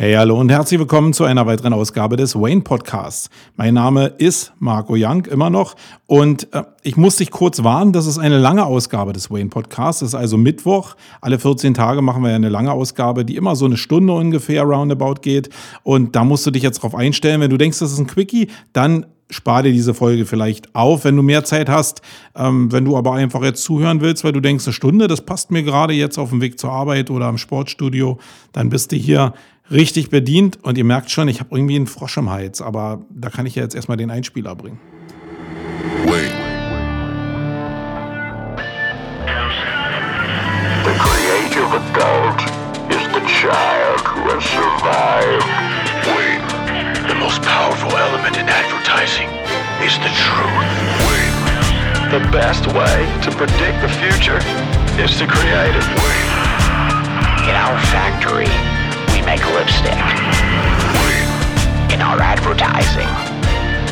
[0.00, 3.28] Hey, hallo und herzlich willkommen zu einer weiteren Ausgabe des Wayne Podcasts.
[3.56, 5.76] Mein Name ist Marco Young, immer noch.
[6.06, 10.00] Und äh, ich muss dich kurz warnen, das ist eine lange Ausgabe des Wayne Podcasts.
[10.00, 10.96] Es ist also Mittwoch.
[11.20, 15.16] Alle 14 Tage machen wir eine lange Ausgabe, die immer so eine Stunde ungefähr roundabout
[15.20, 15.50] geht.
[15.82, 17.42] Und da musst du dich jetzt drauf einstellen.
[17.42, 21.14] Wenn du denkst, das ist ein Quickie, dann spar dir diese Folge vielleicht auf, wenn
[21.14, 22.00] du mehr Zeit hast.
[22.34, 25.50] Ähm, wenn du aber einfach jetzt zuhören willst, weil du denkst, eine Stunde, das passt
[25.50, 28.18] mir gerade jetzt auf dem Weg zur Arbeit oder am Sportstudio,
[28.52, 29.34] dann bist du hier
[29.70, 33.30] richtig bedient und ihr merkt schon, ich habe irgendwie einen Frosch im Hals, aber da
[33.30, 34.80] kann ich ja jetzt erstmal den Einspieler bringen.
[36.06, 36.32] Wait.
[40.84, 42.40] The creative adult
[42.90, 45.46] is the child who has survived.
[46.16, 46.40] Wait.
[47.08, 49.28] The most powerful element in advertising
[49.84, 50.70] is the truth.
[51.06, 51.30] Wait.
[52.10, 54.40] The best way to predict the future
[54.98, 55.86] is to create it.
[56.02, 56.26] Wait.
[57.48, 58.50] In our factory,
[59.30, 59.92] make lipstick.
[61.94, 63.06] In our advertising,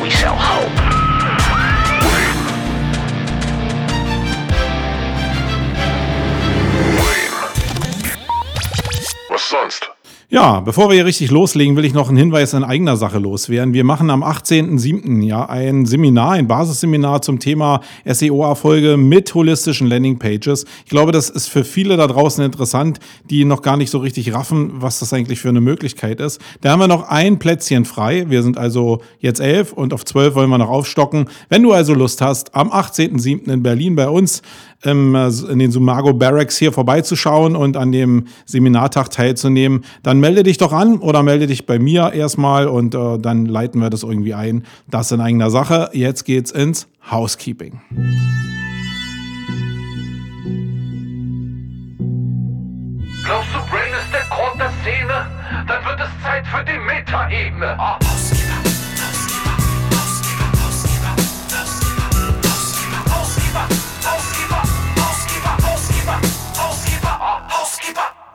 [0.03, 0.75] we sell hope.
[9.37, 9.98] Sonst?
[10.31, 13.73] Ja, bevor wir hier richtig loslegen, will ich noch einen Hinweis in eigener Sache loswerden.
[13.73, 15.23] Wir machen am 18.07.
[15.23, 20.65] ja ein Seminar, ein Basisseminar zum Thema SEO-Erfolge mit holistischen Landingpages.
[20.85, 22.99] Ich glaube, das ist für viele da draußen interessant,
[23.31, 26.39] die noch gar nicht so richtig raffen, was das eigentlich für eine Möglichkeit ist.
[26.61, 28.29] Da haben wir noch ein Plätzchen frei.
[28.29, 31.25] Wir sind also jetzt elf und auf zwölf wollen wir noch aufstocken.
[31.49, 33.51] Wenn du also Lust hast, am 18.07.
[33.51, 34.43] in Berlin bei uns
[34.83, 35.15] ähm,
[35.49, 40.73] in den Sumago Barracks hier vorbeizuschauen und an dem Seminartag teilzunehmen, dann melde dich doch
[40.73, 44.63] an oder melde dich bei mir erstmal und äh, dann leiten wir das irgendwie ein.
[44.87, 45.89] Das in eigener Sache.
[45.93, 47.81] Jetzt geht's ins Housekeeping.
[53.23, 55.27] Glaubst du, Brain ist der Grund der Szene?
[55.67, 57.77] Dann wird es Zeit für die Metaebene.
[57.79, 58.38] Oh.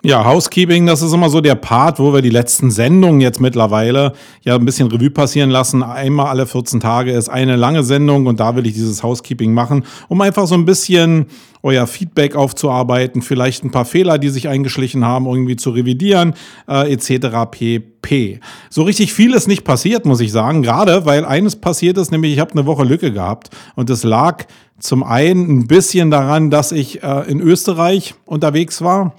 [0.06, 4.12] Ja, Housekeeping, das ist immer so der Part, wo wir die letzten Sendungen jetzt mittlerweile
[4.42, 5.82] ja ein bisschen Revue passieren lassen.
[5.82, 9.86] Einmal alle 14 Tage ist eine lange Sendung und da will ich dieses Housekeeping machen,
[10.08, 11.28] um einfach so ein bisschen
[11.62, 16.34] euer Feedback aufzuarbeiten, vielleicht ein paar Fehler, die sich eingeschlichen haben, irgendwie zu revidieren,
[16.68, 17.50] äh, etc.
[17.50, 18.40] pp.
[18.68, 22.34] So richtig viel ist nicht passiert, muss ich sagen, gerade weil eines passiert ist, nämlich
[22.34, 24.44] ich habe eine Woche Lücke gehabt und es lag
[24.78, 29.14] zum einen ein bisschen daran, dass ich äh, in Österreich unterwegs war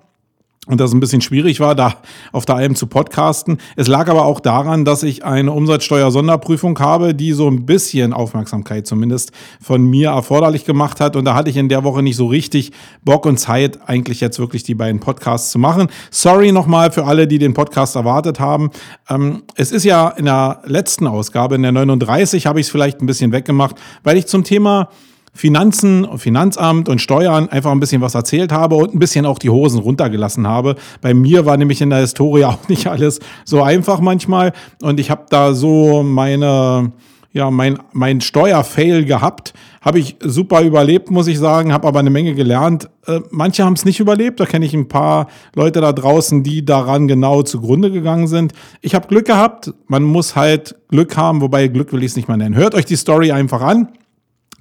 [0.68, 1.96] und das ein bisschen schwierig war, da
[2.32, 3.60] auf der Alm zu podcasten.
[3.76, 8.88] Es lag aber auch daran, dass ich eine Umsatzsteuer-Sonderprüfung habe, die so ein bisschen Aufmerksamkeit
[8.88, 9.32] zumindest
[9.62, 11.16] von mir erforderlich gemacht hat.
[11.16, 12.72] Und da hatte ich in der Woche nicht so richtig
[13.04, 15.88] Bock und Zeit, eigentlich jetzt wirklich die beiden Podcasts zu machen.
[16.10, 18.72] Sorry nochmal für alle, die den Podcast erwartet haben.
[19.10, 23.02] Ähm, es ist ja in der letzten Ausgabe, in der 39, habe ich es vielleicht
[23.02, 24.90] ein bisschen weggemacht, weil ich zum Thema
[25.36, 29.50] Finanzen, Finanzamt und Steuern einfach ein bisschen was erzählt habe und ein bisschen auch die
[29.50, 30.76] Hosen runtergelassen habe.
[31.02, 35.12] Bei mir war nämlich in der Historie auch nicht alles so einfach manchmal und ich
[35.12, 36.92] habe da so meine
[37.36, 39.54] ja, mein, mein Steuerfail gehabt.
[39.82, 42.90] Habe ich super überlebt, muss ich sagen, habe aber eine Menge gelernt.
[43.06, 46.64] Äh, manche haben es nicht überlebt, da kenne ich ein paar Leute da draußen, die
[46.64, 48.54] daran genau zugrunde gegangen sind.
[48.80, 52.30] Ich habe Glück gehabt, man muss halt Glück haben, wobei Glück will ich es nicht
[52.30, 52.56] mal nennen.
[52.56, 53.90] Hört euch die Story einfach an.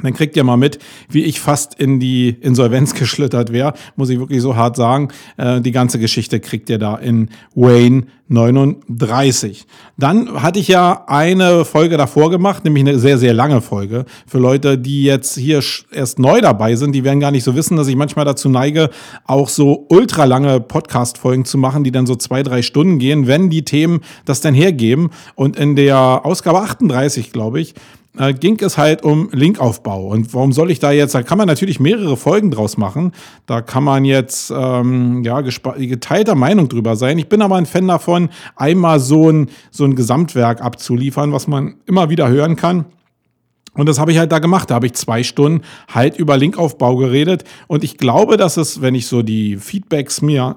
[0.03, 4.19] Dann kriegt ihr mal mit, wie ich fast in die Insolvenz geschlittert wäre, muss ich
[4.19, 5.09] wirklich so hart sagen.
[5.37, 9.66] Äh, die ganze Geschichte kriegt ihr da in Wayne 39.
[9.99, 14.05] Dann hatte ich ja eine Folge davor gemacht, nämlich eine sehr, sehr lange Folge.
[14.27, 15.62] Für Leute, die jetzt hier
[15.93, 18.91] erst neu dabei sind, die werden gar nicht so wissen, dass ich manchmal dazu neige,
[19.26, 23.50] auch so ultra lange Podcast-Folgen zu machen, die dann so zwei, drei Stunden gehen, wenn
[23.50, 25.11] die Themen das dann hergeben.
[25.34, 27.75] Und in der Ausgabe 38, glaube ich,
[28.19, 30.06] äh, ging es halt um Linkaufbau.
[30.06, 33.12] Und warum soll ich da jetzt, da kann man natürlich mehrere Folgen draus machen.
[33.47, 37.19] Da kann man jetzt ähm, ja, geteilter Meinung drüber sein.
[37.19, 41.76] Ich bin aber ein Fan davon, einmal so ein, so ein Gesamtwerk abzuliefern, was man
[41.87, 42.87] immer wieder hören kann.
[43.75, 44.70] Und das habe ich halt da gemacht.
[44.70, 45.62] Da habe ich zwei Stunden
[45.93, 47.44] halt über Linkaufbau geredet.
[47.67, 50.56] Und ich glaube, dass es, wenn ich so die Feedbacks mir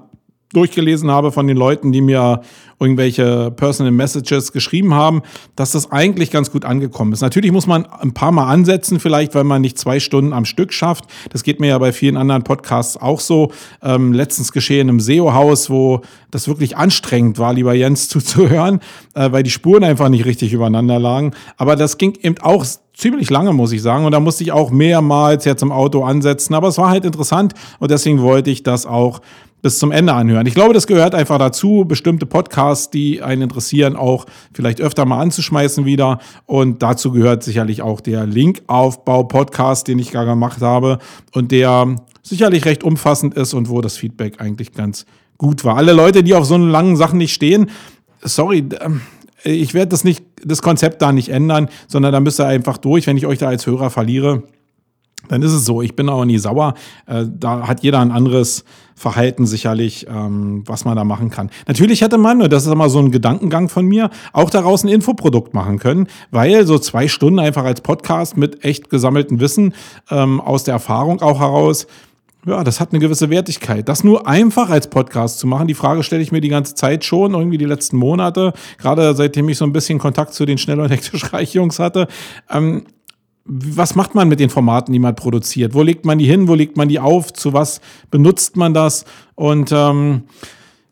[0.52, 2.40] durchgelesen habe von den Leuten, die mir
[2.80, 5.22] irgendwelche Personal Messages geschrieben haben,
[5.56, 7.22] dass das eigentlich ganz gut angekommen ist.
[7.22, 10.72] Natürlich muss man ein paar Mal ansetzen, vielleicht, weil man nicht zwei Stunden am Stück
[10.72, 11.04] schafft.
[11.30, 13.50] Das geht mir ja bei vielen anderen Podcasts auch so.
[13.82, 18.80] Ähm, letztens geschehen im SEO-Haus, wo das wirklich anstrengend war, lieber Jens zuzuhören,
[19.14, 21.32] äh, weil die Spuren einfach nicht richtig übereinander lagen.
[21.56, 22.64] Aber das ging eben auch
[22.94, 24.04] ziemlich lange, muss ich sagen.
[24.04, 26.54] Und da musste ich auch mehrmals jetzt im Auto ansetzen.
[26.54, 29.20] Aber es war halt interessant und deswegen wollte ich das auch
[29.62, 30.46] bis zum Ende anhören.
[30.46, 35.20] Ich glaube, das gehört einfach dazu, bestimmte Podcasts, die einen interessieren, auch vielleicht öfter mal
[35.20, 36.18] anzuschmeißen wieder.
[36.46, 40.98] Und dazu gehört sicherlich auch der Linkaufbau-Podcast, den ich gar gemacht habe
[41.32, 45.06] und der sicherlich recht umfassend ist und wo das Feedback eigentlich ganz
[45.38, 45.76] gut war.
[45.76, 47.70] Alle Leute, die auf so langen Sachen nicht stehen,
[48.22, 49.00] sorry, ähm,
[49.44, 53.06] ich werde das nicht, das Konzept da nicht ändern, sondern da müsst ihr einfach durch,
[53.06, 54.42] wenn ich euch da als Hörer verliere
[55.28, 55.82] dann ist es so.
[55.82, 56.74] Ich bin auch nie sauer.
[57.06, 61.50] Äh, da hat jeder ein anderes Verhalten sicherlich, ähm, was man da machen kann.
[61.66, 64.88] Natürlich hätte man, und das ist immer so ein Gedankengang von mir, auch daraus ein
[64.88, 69.74] Infoprodukt machen können, weil so zwei Stunden einfach als Podcast mit echt gesammeltem Wissen
[70.10, 71.86] ähm, aus der Erfahrung auch heraus,
[72.46, 73.88] ja, das hat eine gewisse Wertigkeit.
[73.88, 77.04] Das nur einfach als Podcast zu machen, die Frage stelle ich mir die ganze Zeit
[77.04, 80.80] schon, irgendwie die letzten Monate, gerade seitdem ich so ein bisschen Kontakt zu den Schnell-
[80.80, 82.08] und hektisch Reich-Jungs hatte.
[82.50, 82.84] Ähm,
[83.48, 85.72] was macht man mit den Formaten, die man produziert?
[85.74, 86.48] Wo legt man die hin?
[86.48, 87.32] Wo legt man die auf?
[87.32, 87.80] Zu was
[88.10, 89.06] benutzt man das?
[89.34, 90.24] Und ähm,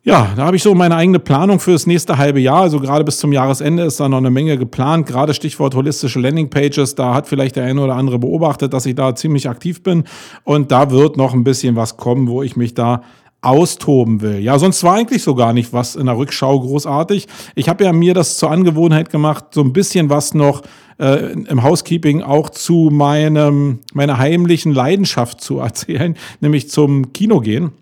[0.02, 2.62] ja, da habe ich so meine eigene Planung für das nächste halbe Jahr.
[2.62, 5.06] Also gerade bis zum Jahresende ist da noch eine Menge geplant.
[5.06, 6.94] Gerade Stichwort holistische Landingpages.
[6.94, 10.04] Da hat vielleicht der eine oder andere beobachtet, dass ich da ziemlich aktiv bin.
[10.44, 13.02] Und da wird noch ein bisschen was kommen, wo ich mich da
[13.46, 14.38] austoben will.
[14.38, 17.26] Ja, sonst war eigentlich so gar nicht was in der Rückschau großartig.
[17.54, 20.62] Ich habe ja mir das zur Angewohnheit gemacht, so ein bisschen was noch
[20.98, 27.72] äh, im Housekeeping auch zu meinem, meiner heimlichen Leidenschaft zu erzählen, nämlich zum Kino gehen.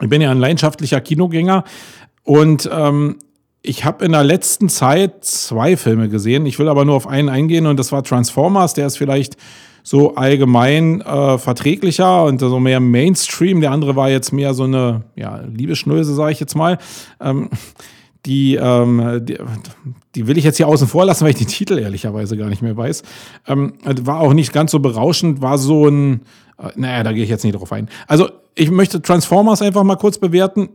[0.00, 1.64] Ich bin ja ein leidenschaftlicher Kinogänger
[2.22, 3.16] und ähm,
[3.62, 6.46] ich habe in der letzten Zeit zwei Filme gesehen.
[6.46, 8.74] Ich will aber nur auf einen eingehen und das war Transformers.
[8.74, 9.36] Der ist vielleicht
[9.86, 13.60] so allgemein äh, verträglicher und so mehr Mainstream.
[13.60, 16.78] Der andere war jetzt mehr so eine ja, Liebeschnöse, sage ich jetzt mal.
[17.20, 17.50] Ähm,
[18.26, 19.38] die, ähm, die,
[20.16, 22.62] die, will ich jetzt hier außen vor lassen, weil ich die Titel ehrlicherweise gar nicht
[22.62, 23.04] mehr weiß.
[23.46, 26.22] Ähm, war auch nicht ganz so berauschend, war so ein,
[26.58, 27.88] äh, naja, da gehe ich jetzt nicht drauf ein.
[28.08, 30.68] Also ich möchte Transformers einfach mal kurz bewerten.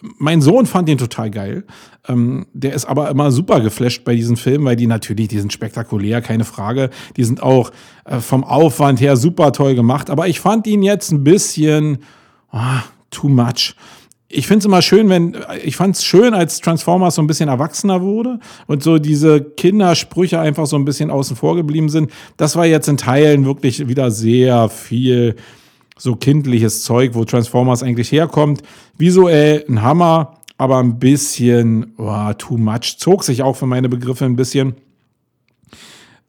[0.00, 1.64] Mein Sohn fand den total geil.
[2.06, 5.52] Ähm, der ist aber immer super geflasht bei diesen Filmen, weil die natürlich, die sind
[5.52, 6.90] spektakulär, keine Frage.
[7.16, 7.70] Die sind auch
[8.04, 10.10] äh, vom Aufwand her super toll gemacht.
[10.10, 11.98] Aber ich fand ihn jetzt ein bisschen
[12.52, 12.58] oh,
[13.10, 13.74] too much
[14.28, 17.48] ich finde es immer schön, wenn, ich fand es schön, als Transformers so ein bisschen
[17.48, 22.10] erwachsener wurde und so diese Kindersprüche einfach so ein bisschen außen vor geblieben sind.
[22.36, 25.36] Das war jetzt in Teilen wirklich wieder sehr viel
[25.98, 28.62] so kindliches Zeug, wo Transformers eigentlich herkommt.
[28.96, 32.96] Visuell ein Hammer, aber ein bisschen oh, too much.
[32.98, 34.76] Zog sich auch für meine Begriffe ein bisschen.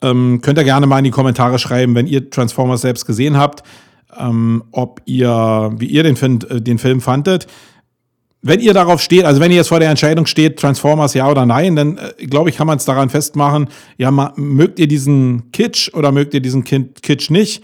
[0.01, 3.63] Ähm, könnt ihr gerne mal in die Kommentare schreiben, wenn ihr Transformers selbst gesehen habt,
[4.18, 6.15] ähm, ob ihr, wie ihr den,
[6.50, 7.48] äh, den Film fandet
[8.42, 11.45] wenn ihr darauf steht, also wenn ihr jetzt vor der Entscheidung steht, Transformers ja oder
[11.45, 13.68] nein, dann äh, glaube ich, kann man es daran festmachen,
[13.98, 17.63] ja, mögt ihr diesen Kitsch oder mögt ihr diesen Kitsch nicht?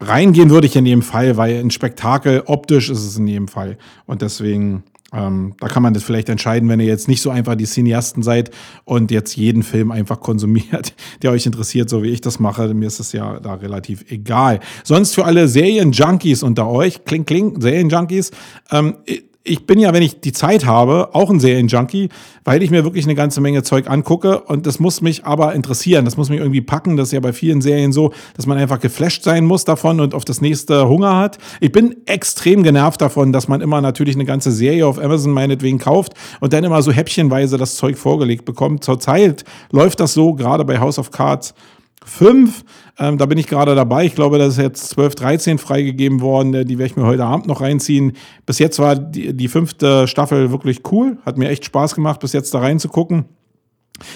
[0.00, 3.76] Reingehen würde ich in jedem Fall, weil ein Spektakel optisch ist es in jedem Fall.
[4.06, 4.82] Und deswegen,
[5.12, 8.22] ähm, da kann man das vielleicht entscheiden, wenn ihr jetzt nicht so einfach die Cineasten
[8.22, 8.50] seid
[8.84, 12.72] und jetzt jeden Film einfach konsumiert, der euch interessiert, so wie ich das mache.
[12.72, 14.60] Mir ist es ja da relativ egal.
[14.84, 18.30] Sonst für alle Serien-Junkies unter euch, kling, kling, Serien-Junkies,
[18.70, 18.94] ähm,
[19.42, 22.10] ich bin ja, wenn ich die Zeit habe, auch ein Serienjunkie,
[22.44, 26.04] weil ich mir wirklich eine ganze Menge Zeug angucke und das muss mich aber interessieren,
[26.04, 26.98] das muss mich irgendwie packen.
[26.98, 30.14] Das ist ja bei vielen Serien so, dass man einfach geflasht sein muss davon und
[30.14, 31.38] auf das nächste Hunger hat.
[31.60, 35.78] Ich bin extrem genervt davon, dass man immer natürlich eine ganze Serie auf Amazon meinetwegen
[35.78, 38.84] kauft und dann immer so häppchenweise das Zeug vorgelegt bekommt.
[38.84, 41.54] Zurzeit läuft das so, gerade bei House of Cards
[42.04, 42.64] 5.
[42.98, 44.04] Ähm, da bin ich gerade dabei.
[44.04, 46.52] Ich glaube, das ist jetzt 12, 13 freigegeben worden.
[46.52, 48.12] Die werde ich mir heute Abend noch reinziehen.
[48.46, 51.18] Bis jetzt war die, die fünfte Staffel wirklich cool.
[51.24, 53.26] Hat mir echt Spaß gemacht, bis jetzt da reinzugucken.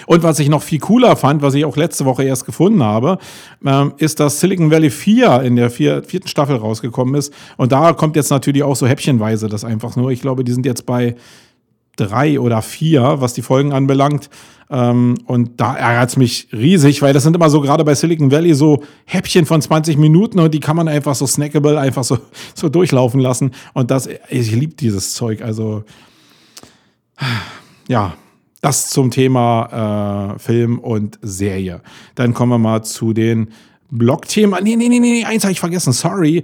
[0.07, 3.19] Und was ich noch viel cooler fand, was ich auch letzte Woche erst gefunden habe,
[3.65, 7.33] ähm, ist, dass Silicon Valley 4 in der vier, vierten Staffel rausgekommen ist.
[7.57, 10.11] Und da kommt jetzt natürlich auch so häppchenweise das einfach nur.
[10.11, 11.17] Ich glaube, die sind jetzt bei
[11.97, 14.31] drei oder vier, was die Folgen anbelangt.
[14.71, 18.31] Ähm, und da ärgert es mich riesig, weil das sind immer so gerade bei Silicon
[18.31, 22.19] Valley so Häppchen von 20 Minuten und die kann man einfach so snackable einfach so,
[22.55, 23.53] so durchlaufen lassen.
[23.75, 25.43] Und das, ich liebe dieses Zeug.
[25.43, 25.85] Also,
[27.89, 28.15] ja,
[28.61, 31.83] das zum Thema äh, Film und Serie.
[32.15, 33.49] Dann kommen wir mal zu den
[33.91, 34.65] Blog-Themen.
[34.65, 36.43] Nee, nee, nee, nee, eins habe ich vergessen, sorry.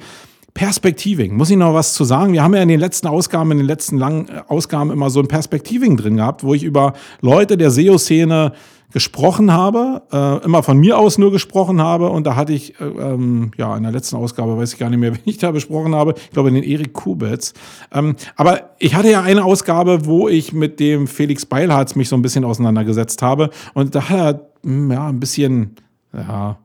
[0.54, 1.36] Perspektiving.
[1.36, 2.32] Muss ich noch was zu sagen?
[2.32, 5.20] Wir haben ja in den letzten Ausgaben, in den letzten langen äh, Ausgaben immer so
[5.20, 8.52] ein Perspektiving drin gehabt, wo ich über Leute der SEO-Szene
[8.92, 12.10] gesprochen habe, äh, immer von mir aus nur gesprochen habe.
[12.10, 14.98] Und da hatte ich, äh, ähm, ja, in der letzten Ausgabe, weiß ich gar nicht
[14.98, 17.54] mehr, wen ich da besprochen habe, ich glaube den Erik Kubitz.
[17.92, 22.16] Ähm, aber ich hatte ja eine Ausgabe, wo ich mit dem Felix Beilharz mich so
[22.16, 23.50] ein bisschen auseinandergesetzt habe.
[23.74, 25.76] Und da hat er, mh, hm, ja, ein bisschen,
[26.12, 26.58] ja,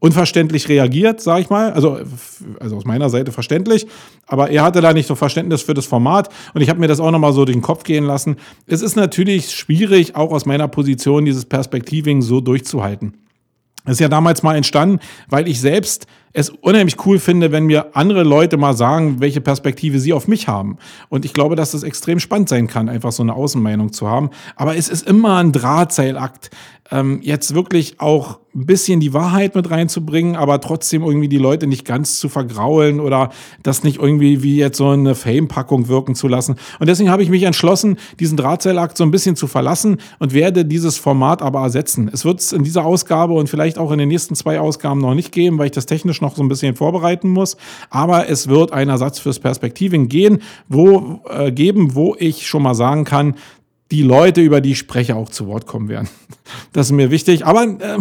[0.00, 1.72] unverständlich reagiert, sage ich mal.
[1.72, 1.98] Also,
[2.60, 3.86] also aus meiner Seite verständlich.
[4.26, 6.28] Aber er hatte da nicht so Verständnis für das Format.
[6.54, 8.36] Und ich habe mir das auch nochmal so durch den Kopf gehen lassen.
[8.66, 13.14] Es ist natürlich schwierig, auch aus meiner Position dieses Perspektiving so durchzuhalten.
[13.84, 15.00] Das ist ja damals mal entstanden,
[15.30, 19.98] weil ich selbst es unheimlich cool finde, wenn mir andere Leute mal sagen, welche Perspektive
[19.98, 20.76] sie auf mich haben.
[21.08, 24.28] Und ich glaube, dass das extrem spannend sein kann, einfach so eine Außenmeinung zu haben.
[24.56, 26.50] Aber es ist immer ein Drahtseilakt,
[26.90, 31.66] ähm, jetzt wirklich auch ein bisschen die Wahrheit mit reinzubringen, aber trotzdem irgendwie die Leute
[31.66, 33.30] nicht ganz zu vergraulen oder
[33.62, 36.56] das nicht irgendwie wie jetzt so eine Fame-Packung wirken zu lassen.
[36.80, 40.64] Und deswegen habe ich mich entschlossen, diesen Drahtseilakt so ein bisschen zu verlassen und werde
[40.64, 42.10] dieses Format aber ersetzen.
[42.12, 45.14] Es wird es in dieser Ausgabe und vielleicht auch in den nächsten zwei Ausgaben noch
[45.14, 47.56] nicht geben, weil ich das technisch noch so ein bisschen vorbereiten muss.
[47.90, 52.74] Aber es wird einen Ersatz fürs Perspektiven gehen, wo, äh, geben, wo ich schon mal
[52.74, 53.34] sagen kann,
[53.90, 56.08] die Leute, über die ich spreche, auch zu Wort kommen werden.
[56.72, 57.46] Das ist mir wichtig.
[57.46, 57.98] Aber äh,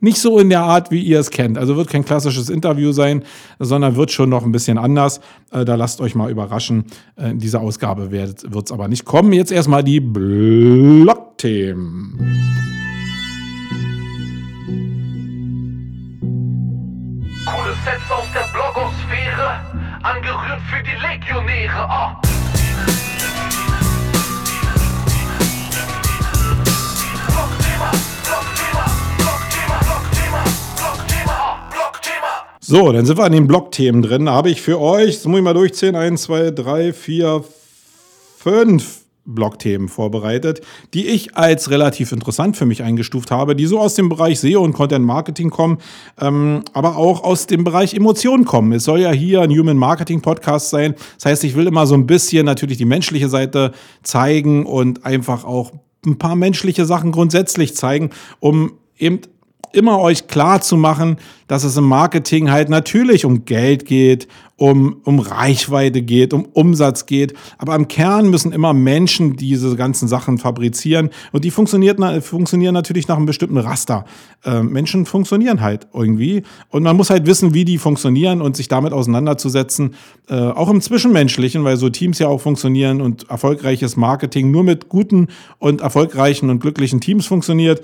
[0.00, 1.58] nicht so in der Art, wie ihr es kennt.
[1.58, 3.24] Also wird kein klassisches Interview sein,
[3.58, 5.20] sondern wird schon noch ein bisschen anders.
[5.52, 6.84] Äh, da lasst euch mal überraschen.
[7.16, 9.32] Äh, in dieser Ausgabe wird es aber nicht kommen.
[9.32, 11.38] Jetzt erstmal die Blog-Themen.
[17.44, 19.60] Coole Sets aus der Blogosphäre,
[20.02, 21.88] angerührt für die Legionäre.
[21.88, 22.29] Oh.
[32.70, 34.26] So, dann sind wir an den Blog-Themen drin.
[34.26, 37.42] Da habe ich für euch, das muss ich mal durchzählen, 1, 2, 3, 4,
[38.38, 40.60] 5 Blog-Themen vorbereitet,
[40.94, 44.62] die ich als relativ interessant für mich eingestuft habe, die so aus dem Bereich SEO
[44.62, 45.78] und Content Marketing kommen,
[46.20, 48.70] ähm, aber auch aus dem Bereich Emotionen kommen.
[48.70, 50.94] Es soll ja hier ein Human Marketing Podcast sein.
[51.16, 53.72] Das heißt, ich will immer so ein bisschen natürlich die menschliche Seite
[54.04, 55.72] zeigen und einfach auch
[56.06, 59.22] ein paar menschliche Sachen grundsätzlich zeigen, um eben
[59.72, 65.00] immer euch klar zu machen, dass es im Marketing halt natürlich um Geld geht, um,
[65.04, 67.34] um Reichweite geht, um Umsatz geht.
[67.58, 71.10] Aber im Kern müssen immer Menschen diese ganzen Sachen fabrizieren.
[71.32, 74.04] Und die funktioniert, funktionieren natürlich nach einem bestimmten Raster.
[74.44, 76.42] Äh, Menschen funktionieren halt irgendwie.
[76.68, 79.94] Und man muss halt wissen, wie die funktionieren und sich damit auseinanderzusetzen.
[80.28, 84.88] Äh, auch im Zwischenmenschlichen, weil so Teams ja auch funktionieren und erfolgreiches Marketing nur mit
[84.88, 87.82] guten und erfolgreichen und glücklichen Teams funktioniert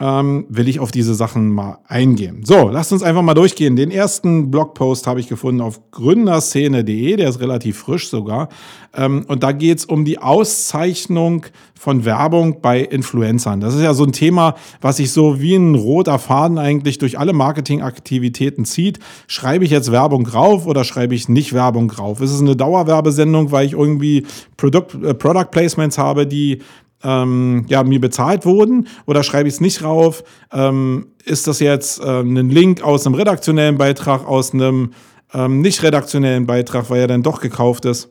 [0.00, 2.42] ähm, will ich auf diese Sachen mal eingehen.
[2.44, 3.76] So, lasst uns einfach mal durchgehen.
[3.76, 8.48] Den ersten Blogpost habe ich gefunden auf gründerszene.de, der ist relativ frisch sogar.
[8.96, 11.46] Ähm, und da geht es um die Auszeichnung
[11.78, 13.60] von Werbung bei Influencern.
[13.60, 17.18] Das ist ja so ein Thema, was sich so wie ein roter Faden eigentlich durch
[17.18, 18.98] alle Marketingaktivitäten zieht.
[19.26, 22.20] Schreibe ich jetzt Werbung rauf oder schreibe ich nicht Werbung rauf?
[22.20, 26.62] Ist es eine Dauerwerbesendung, weil ich irgendwie Product, äh, Product Placements habe, die
[27.04, 30.24] ähm, ja, mir bezahlt wurden oder schreibe ich es nicht rauf?
[30.52, 34.92] Ähm, ist das jetzt ähm, ein Link aus einem redaktionellen Beitrag, aus einem
[35.32, 38.10] ähm, nicht redaktionellen Beitrag, weil er dann doch gekauft ist?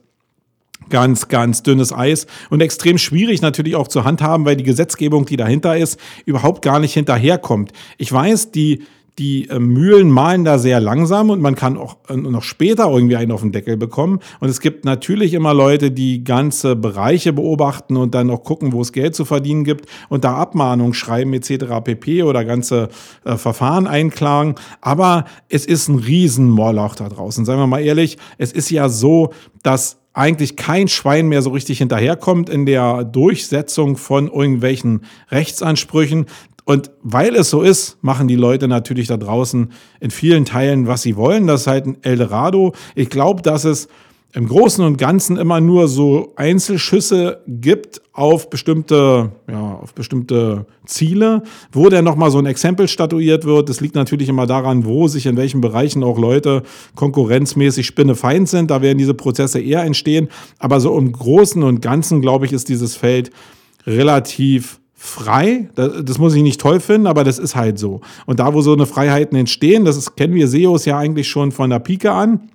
[0.90, 5.36] Ganz, ganz dünnes Eis und extrem schwierig natürlich auch zu handhaben, weil die Gesetzgebung, die
[5.36, 7.72] dahinter ist, überhaupt gar nicht hinterherkommt.
[7.96, 8.82] Ich weiß, die,
[9.18, 13.16] die äh, Mühlen malen da sehr langsam und man kann auch äh, noch später irgendwie
[13.16, 14.18] einen auf den Deckel bekommen.
[14.40, 18.80] Und es gibt natürlich immer Leute, die ganze Bereiche beobachten und dann auch gucken, wo
[18.80, 21.66] es Geld zu verdienen gibt und da Abmahnungen schreiben etc.
[21.84, 22.24] pp.
[22.24, 22.88] oder ganze
[23.24, 24.56] äh, Verfahren einklagen.
[24.80, 27.44] Aber es ist ein Riesenmorloch da draußen.
[27.44, 29.30] Seien wir mal ehrlich, es ist ja so,
[29.62, 36.26] dass eigentlich kein Schwein mehr so richtig hinterherkommt in der Durchsetzung von irgendwelchen Rechtsansprüchen.
[36.64, 41.02] Und weil es so ist, machen die Leute natürlich da draußen in vielen Teilen, was
[41.02, 41.46] sie wollen.
[41.46, 42.72] Das ist halt ein Eldorado.
[42.94, 43.88] Ich glaube, dass es
[44.34, 51.44] im Großen und Ganzen immer nur so Einzelschüsse gibt auf bestimmte, ja, auf bestimmte Ziele,
[51.70, 53.68] wo dann nochmal so ein Exempel statuiert wird.
[53.68, 56.64] Das liegt natürlich immer daran, wo sich in welchen Bereichen auch Leute
[56.96, 58.72] konkurrenzmäßig spinnefeind sind.
[58.72, 60.28] Da werden diese Prozesse eher entstehen.
[60.58, 63.30] Aber so im Großen und Ganzen, glaube ich, ist dieses Feld
[63.86, 65.68] relativ frei.
[65.74, 68.00] Das, das, muss ich nicht toll finden, aber das ist halt so.
[68.26, 71.52] Und da, wo so eine Freiheiten entstehen, das ist, kennen wir SEOs ja eigentlich schon
[71.52, 72.48] von der Pike an.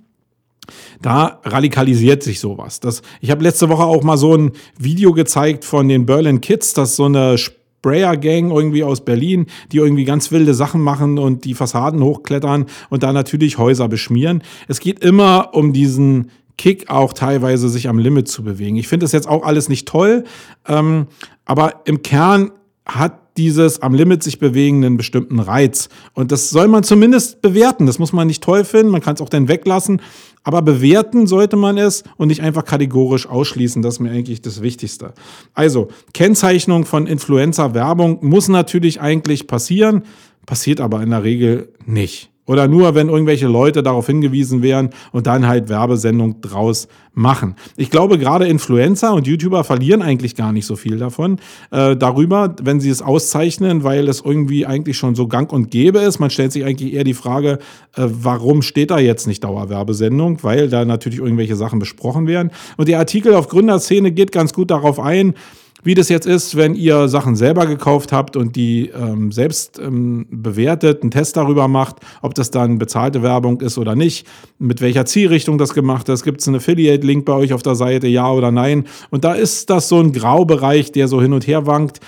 [1.00, 2.80] Da radikalisiert sich sowas.
[2.80, 6.74] Das, ich habe letzte Woche auch mal so ein Video gezeigt von den Berlin Kids,
[6.74, 11.54] das so eine Sprayer-Gang irgendwie aus Berlin, die irgendwie ganz wilde Sachen machen und die
[11.54, 14.42] Fassaden hochklettern und da natürlich Häuser beschmieren.
[14.68, 18.76] Es geht immer um diesen Kick auch teilweise sich am Limit zu bewegen.
[18.76, 20.24] Ich finde das jetzt auch alles nicht toll,
[20.68, 21.06] ähm,
[21.46, 22.50] aber im Kern
[22.84, 25.88] hat dieses am Limit sich bewegen einen bestimmten Reiz.
[26.12, 27.86] Und das soll man zumindest bewerten.
[27.86, 30.02] Das muss man nicht toll finden, man kann es auch dann weglassen.
[30.42, 33.80] Aber bewerten sollte man es und nicht einfach kategorisch ausschließen.
[33.80, 35.14] Das ist mir eigentlich das Wichtigste.
[35.54, 40.02] Also, Kennzeichnung von Influencer-Werbung muss natürlich eigentlich passieren
[40.46, 42.29] passiert aber in der Regel nicht.
[42.46, 47.54] Oder nur, wenn irgendwelche Leute darauf hingewiesen werden und dann halt Werbesendung draus machen.
[47.76, 51.38] Ich glaube, gerade Influencer und YouTuber verlieren eigentlich gar nicht so viel davon
[51.70, 56.00] äh, darüber, wenn sie es auszeichnen, weil es irgendwie eigentlich schon so gang und gäbe
[56.00, 56.18] ist.
[56.18, 57.58] Man stellt sich eigentlich eher die Frage,
[57.96, 60.42] äh, warum steht da jetzt nicht Dauerwerbesendung?
[60.42, 62.50] Weil da natürlich irgendwelche Sachen besprochen werden.
[62.76, 65.34] Und der Artikel auf Gründerszene geht ganz gut darauf ein,
[65.82, 70.26] wie das jetzt ist, wenn ihr Sachen selber gekauft habt und die ähm, selbst ähm,
[70.30, 74.26] bewertet, einen Test darüber macht, ob das dann bezahlte Werbung ist oder nicht,
[74.58, 76.24] mit welcher Zielrichtung das gemacht ist.
[76.24, 78.84] Gibt es einen Affiliate-Link bei euch auf der Seite, ja oder nein?
[79.10, 82.00] Und da ist das so ein Graubereich, der so hin und her wankt.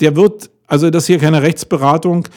[0.00, 2.28] Der wird, also das ist hier keine Rechtsberatung,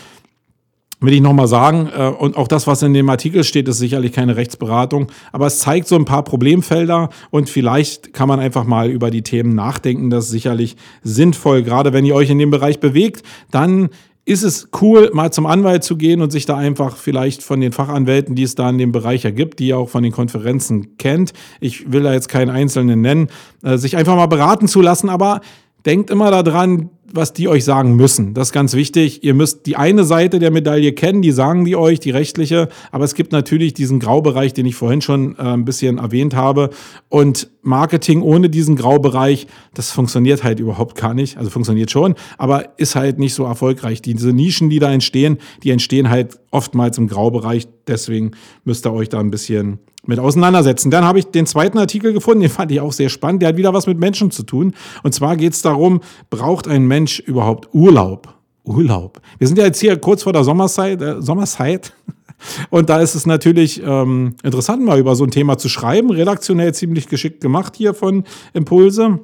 [0.99, 4.13] will ich nochmal sagen, äh, und auch das, was in dem Artikel steht, ist sicherlich
[4.13, 8.89] keine Rechtsberatung, aber es zeigt so ein paar Problemfelder und vielleicht kann man einfach mal
[8.89, 10.09] über die Themen nachdenken.
[10.09, 13.89] Das ist sicherlich sinnvoll, gerade wenn ihr euch in dem Bereich bewegt, dann
[14.25, 17.71] ist es cool, mal zum Anwalt zu gehen und sich da einfach vielleicht von den
[17.71, 21.31] Fachanwälten, die es da in dem Bereich ergibt, die ihr auch von den Konferenzen kennt,
[21.61, 23.29] ich will da jetzt keinen Einzelnen nennen,
[23.63, 25.39] äh, sich einfach mal beraten zu lassen, aber
[25.87, 28.33] denkt immer daran, was die euch sagen müssen.
[28.33, 29.23] Das ist ganz wichtig.
[29.23, 32.67] Ihr müsst die eine Seite der Medaille kennen, die sagen die euch, die rechtliche.
[32.91, 36.69] Aber es gibt natürlich diesen Graubereich, den ich vorhin schon äh, ein bisschen erwähnt habe.
[37.07, 41.37] Und Marketing ohne diesen Graubereich, das funktioniert halt überhaupt gar nicht.
[41.37, 44.01] Also funktioniert schon, aber ist halt nicht so erfolgreich.
[44.01, 47.67] Diese Nischen, die da entstehen, die entstehen halt oftmals im Graubereich.
[47.87, 48.31] Deswegen
[48.65, 50.91] müsst ihr euch da ein bisschen mit auseinandersetzen.
[50.91, 53.41] Dann habe ich den zweiten Artikel gefunden, den fand ich auch sehr spannend.
[53.41, 54.73] Der hat wieder was mit Menschen zu tun.
[55.03, 58.33] Und zwar geht es darum, braucht ein Mensch überhaupt Urlaub?
[58.63, 59.21] Urlaub.
[59.37, 61.01] Wir sind ja jetzt hier kurz vor der Sommerzeit.
[61.01, 61.93] Äh, Sommerzeit.
[62.69, 66.11] Und da ist es natürlich ähm, interessant, mal über so ein Thema zu schreiben.
[66.11, 69.19] Redaktionell ziemlich geschickt gemacht hier von Impulse.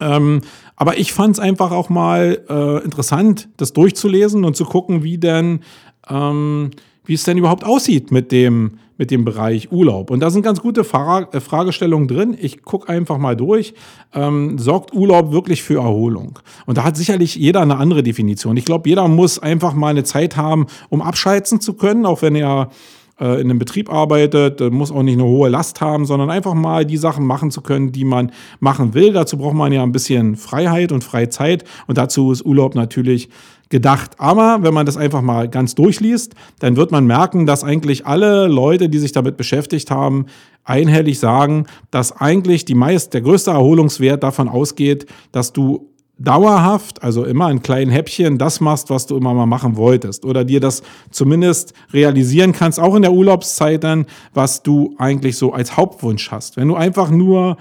[0.00, 0.40] Ähm,
[0.76, 5.18] aber ich fand es einfach auch mal äh, interessant, das durchzulesen und zu gucken, wie
[5.18, 5.60] denn,
[6.08, 6.70] ähm,
[7.04, 10.10] wie es denn überhaupt aussieht mit dem mit dem Bereich Urlaub.
[10.10, 12.36] Und da sind ganz gute äh, Fragestellungen drin.
[12.38, 13.74] Ich gucke einfach mal durch.
[14.14, 16.38] Ähm, sorgt Urlaub wirklich für Erholung?
[16.66, 18.56] Und da hat sicherlich jeder eine andere Definition.
[18.56, 22.36] Ich glaube, jeder muss einfach mal eine Zeit haben, um abschalten zu können, auch wenn
[22.36, 22.70] er
[23.20, 26.84] äh, in einem Betrieb arbeitet, muss auch nicht eine hohe Last haben, sondern einfach mal
[26.84, 29.12] die Sachen machen zu können, die man machen will.
[29.12, 33.28] Dazu braucht man ja ein bisschen Freiheit und Freizeit und dazu ist Urlaub natürlich
[33.74, 34.12] gedacht.
[34.18, 38.46] Aber wenn man das einfach mal ganz durchliest, dann wird man merken, dass eigentlich alle
[38.46, 40.26] Leute, die sich damit beschäftigt haben,
[40.62, 47.24] einhellig sagen, dass eigentlich die meist, der größte Erholungswert davon ausgeht, dass du dauerhaft, also
[47.24, 50.24] immer in kleinen Häppchen, das machst, was du immer mal machen wolltest.
[50.24, 55.52] Oder dir das zumindest realisieren kannst, auch in der Urlaubszeit dann, was du eigentlich so
[55.52, 56.56] als Hauptwunsch hast.
[56.56, 57.56] Wenn du einfach nur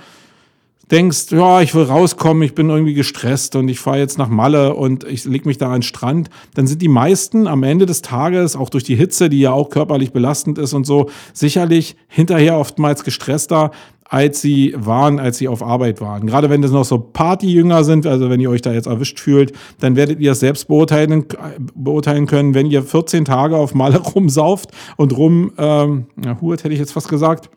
[0.91, 4.75] denkst, ja, ich will rauskommen, ich bin irgendwie gestresst und ich fahre jetzt nach Malle
[4.75, 8.01] und ich leg mich da an den Strand, dann sind die meisten am Ende des
[8.01, 12.57] Tages, auch durch die Hitze, die ja auch körperlich belastend ist und so, sicherlich hinterher
[12.57, 13.71] oftmals gestresster,
[14.13, 16.27] als sie waren, als sie auf Arbeit waren.
[16.27, 19.53] Gerade wenn das noch so Partyjünger sind, also wenn ihr euch da jetzt erwischt fühlt,
[19.79, 21.25] dann werdet ihr es selbst beurteilen,
[21.73, 26.73] beurteilen können, wenn ihr 14 Tage auf Malle rumsauft und rum, ähm, ja, hurt hätte
[26.73, 27.49] ich jetzt fast gesagt,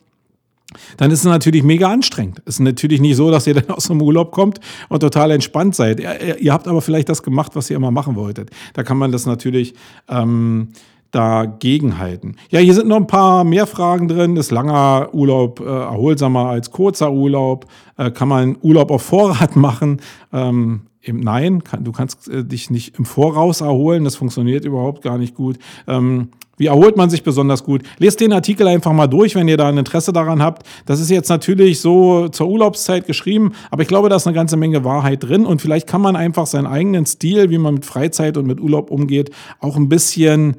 [0.97, 2.41] dann ist es natürlich mega anstrengend.
[2.45, 5.75] Es ist natürlich nicht so, dass ihr dann aus dem Urlaub kommt und total entspannt
[5.75, 5.99] seid.
[5.99, 8.51] Ihr, ihr habt aber vielleicht das gemacht, was ihr immer machen wolltet.
[8.73, 9.73] Da kann man das natürlich
[10.09, 10.69] ähm,
[11.11, 12.35] dagegen halten.
[12.49, 14.35] Ja, hier sind noch ein paar mehr Fragen drin.
[14.35, 17.65] Ist langer Urlaub äh, erholsamer als kurzer Urlaub?
[17.95, 20.01] Äh, kann man Urlaub auf Vorrat machen?
[20.33, 24.03] Ähm, Nein, du kannst äh, dich nicht im Voraus erholen.
[24.03, 25.57] Das funktioniert überhaupt gar nicht gut.
[25.87, 27.83] Ähm, wie erholt man sich besonders gut?
[27.99, 30.67] Lest den Artikel einfach mal durch, wenn ihr da ein Interesse daran habt.
[30.85, 34.57] Das ist jetzt natürlich so zur Urlaubszeit geschrieben, aber ich glaube, da ist eine ganze
[34.57, 38.37] Menge Wahrheit drin und vielleicht kann man einfach seinen eigenen Stil, wie man mit Freizeit
[38.37, 40.57] und mit Urlaub umgeht, auch ein bisschen,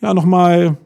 [0.00, 0.76] ja, nochmal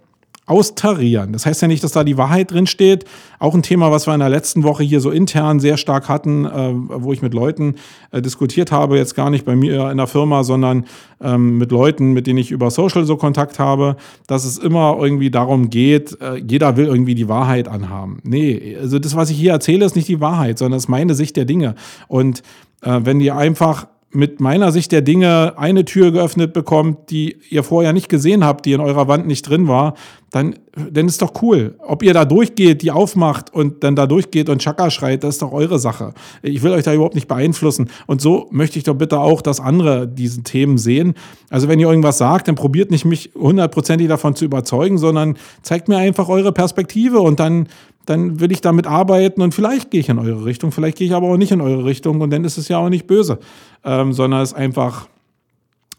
[0.46, 1.32] austarieren.
[1.32, 3.04] Das heißt ja nicht, dass da die Wahrheit drin steht.
[3.38, 6.44] Auch ein Thema, was wir in der letzten Woche hier so intern sehr stark hatten,
[6.44, 7.76] äh, wo ich mit Leuten
[8.10, 10.86] äh, diskutiert habe, jetzt gar nicht bei mir in der Firma, sondern
[11.20, 15.30] ähm, mit Leuten, mit denen ich über Social so Kontakt habe, dass es immer irgendwie
[15.30, 18.18] darum geht, äh, jeder will irgendwie die Wahrheit anhaben.
[18.24, 21.14] Nee, also das, was ich hier erzähle, ist nicht die Wahrheit, sondern es ist meine
[21.14, 21.76] Sicht der Dinge.
[22.08, 22.42] Und
[22.80, 27.62] äh, wenn ihr einfach mit meiner Sicht der Dinge eine Tür geöffnet bekommt, die ihr
[27.62, 29.94] vorher nicht gesehen habt, die in eurer Wand nicht drin war,
[30.30, 30.54] dann,
[30.90, 31.76] dann ist doch cool.
[31.78, 35.42] Ob ihr da durchgeht, die aufmacht und dann da durchgeht und Chaka schreit, das ist
[35.42, 36.14] doch eure Sache.
[36.42, 37.90] Ich will euch da überhaupt nicht beeinflussen.
[38.06, 41.14] Und so möchte ich doch bitte auch, dass andere diese Themen sehen.
[41.50, 45.88] Also wenn ihr irgendwas sagt, dann probiert nicht mich hundertprozentig davon zu überzeugen, sondern zeigt
[45.88, 47.68] mir einfach eure Perspektive und dann
[48.06, 51.14] dann will ich damit arbeiten und vielleicht gehe ich in eure Richtung, vielleicht gehe ich
[51.14, 53.38] aber auch nicht in eure Richtung und dann ist es ja auch nicht böse,
[53.84, 55.08] ähm, sondern es ist einfach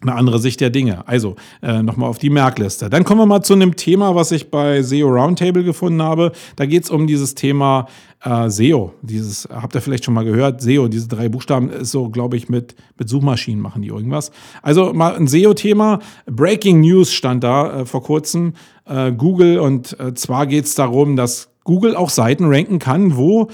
[0.04, 1.08] eine andere Sicht der Dinge.
[1.08, 2.90] Also äh, nochmal auf die Merkliste.
[2.90, 6.32] Dann kommen wir mal zu einem Thema, was ich bei SEO Roundtable gefunden habe.
[6.56, 7.88] Da geht es um dieses Thema
[8.24, 8.94] äh, SEO.
[9.02, 10.62] Dieses, habt ihr vielleicht schon mal gehört?
[10.62, 14.32] SEO, diese drei Buchstaben ist so, glaube ich, mit, mit Suchmaschinen machen die irgendwas.
[14.62, 16.00] Also mal ein SEO-Thema.
[16.26, 18.54] Breaking News stand da äh, vor kurzem.
[18.86, 23.50] Äh, Google und äh, zwar geht es darum, dass Google auch Seiten ranken kann, wo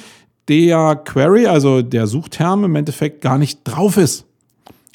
[0.48, 4.26] der Query, also der Suchterm im Endeffekt gar nicht drauf ist.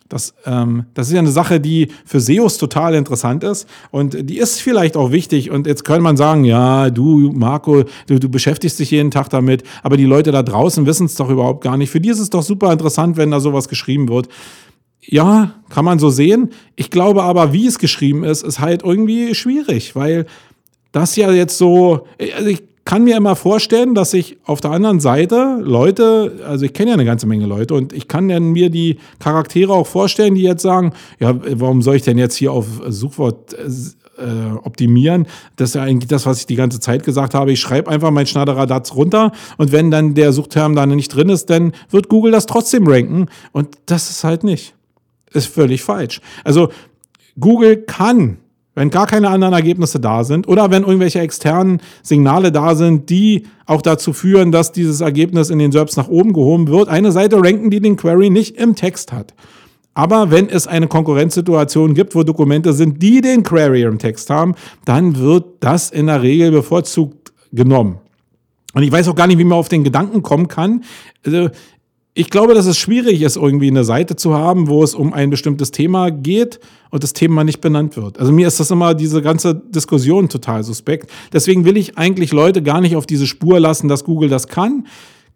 [0.08, 4.38] Das, ähm, das ist ja eine Sache, die für SEOs total interessant ist und die
[4.38, 5.50] ist vielleicht auch wichtig.
[5.50, 9.62] Und jetzt kann man sagen, ja, du, Marco, du, du beschäftigst dich jeden Tag damit,
[9.82, 11.90] aber die Leute da draußen wissen es doch überhaupt gar nicht.
[11.90, 14.28] Für die ist es doch super interessant, wenn da sowas geschrieben wird.
[15.00, 16.50] Ja, kann man so sehen.
[16.76, 20.26] Ich glaube aber, wie es geschrieben ist, ist halt irgendwie schwierig, weil
[20.92, 25.00] das ja jetzt so, also ich kann mir immer vorstellen, dass ich auf der anderen
[25.00, 28.68] Seite Leute, also ich kenne ja eine ganze Menge Leute und ich kann dann mir
[28.68, 32.66] die Charaktere auch vorstellen, die jetzt sagen, ja, warum soll ich denn jetzt hier auf
[32.88, 35.26] Suchwort äh, optimieren?
[35.56, 37.52] Das ist ja eigentlich das, was ich die ganze Zeit gesagt habe.
[37.52, 41.48] Ich schreibe einfach mein Schnatteradatz runter und wenn dann der Suchterm da nicht drin ist,
[41.48, 44.74] dann wird Google das trotzdem ranken und das ist halt nicht.
[45.32, 46.20] Ist völlig falsch.
[46.44, 46.68] Also
[47.40, 48.36] Google kann
[48.74, 53.46] wenn gar keine anderen Ergebnisse da sind oder wenn irgendwelche externen Signale da sind, die
[53.66, 56.88] auch dazu führen, dass dieses Ergebnis in den SERPs nach oben gehoben wird.
[56.88, 59.34] Eine Seite ranken, die den Query nicht im Text hat.
[59.94, 64.54] Aber wenn es eine Konkurrenzsituation gibt, wo Dokumente sind, die den Query im Text haben,
[64.84, 68.00] dann wird das in der Regel bevorzugt genommen.
[68.74, 70.82] Und ich weiß auch gar nicht, wie man auf den Gedanken kommen kann.
[71.24, 71.48] Also
[72.16, 75.30] ich glaube, dass es schwierig ist, irgendwie eine Seite zu haben, wo es um ein
[75.30, 78.20] bestimmtes Thema geht und das Thema nicht benannt wird.
[78.20, 81.10] Also mir ist das immer diese ganze Diskussion total suspekt.
[81.32, 84.86] Deswegen will ich eigentlich Leute gar nicht auf diese Spur lassen, dass Google das kann.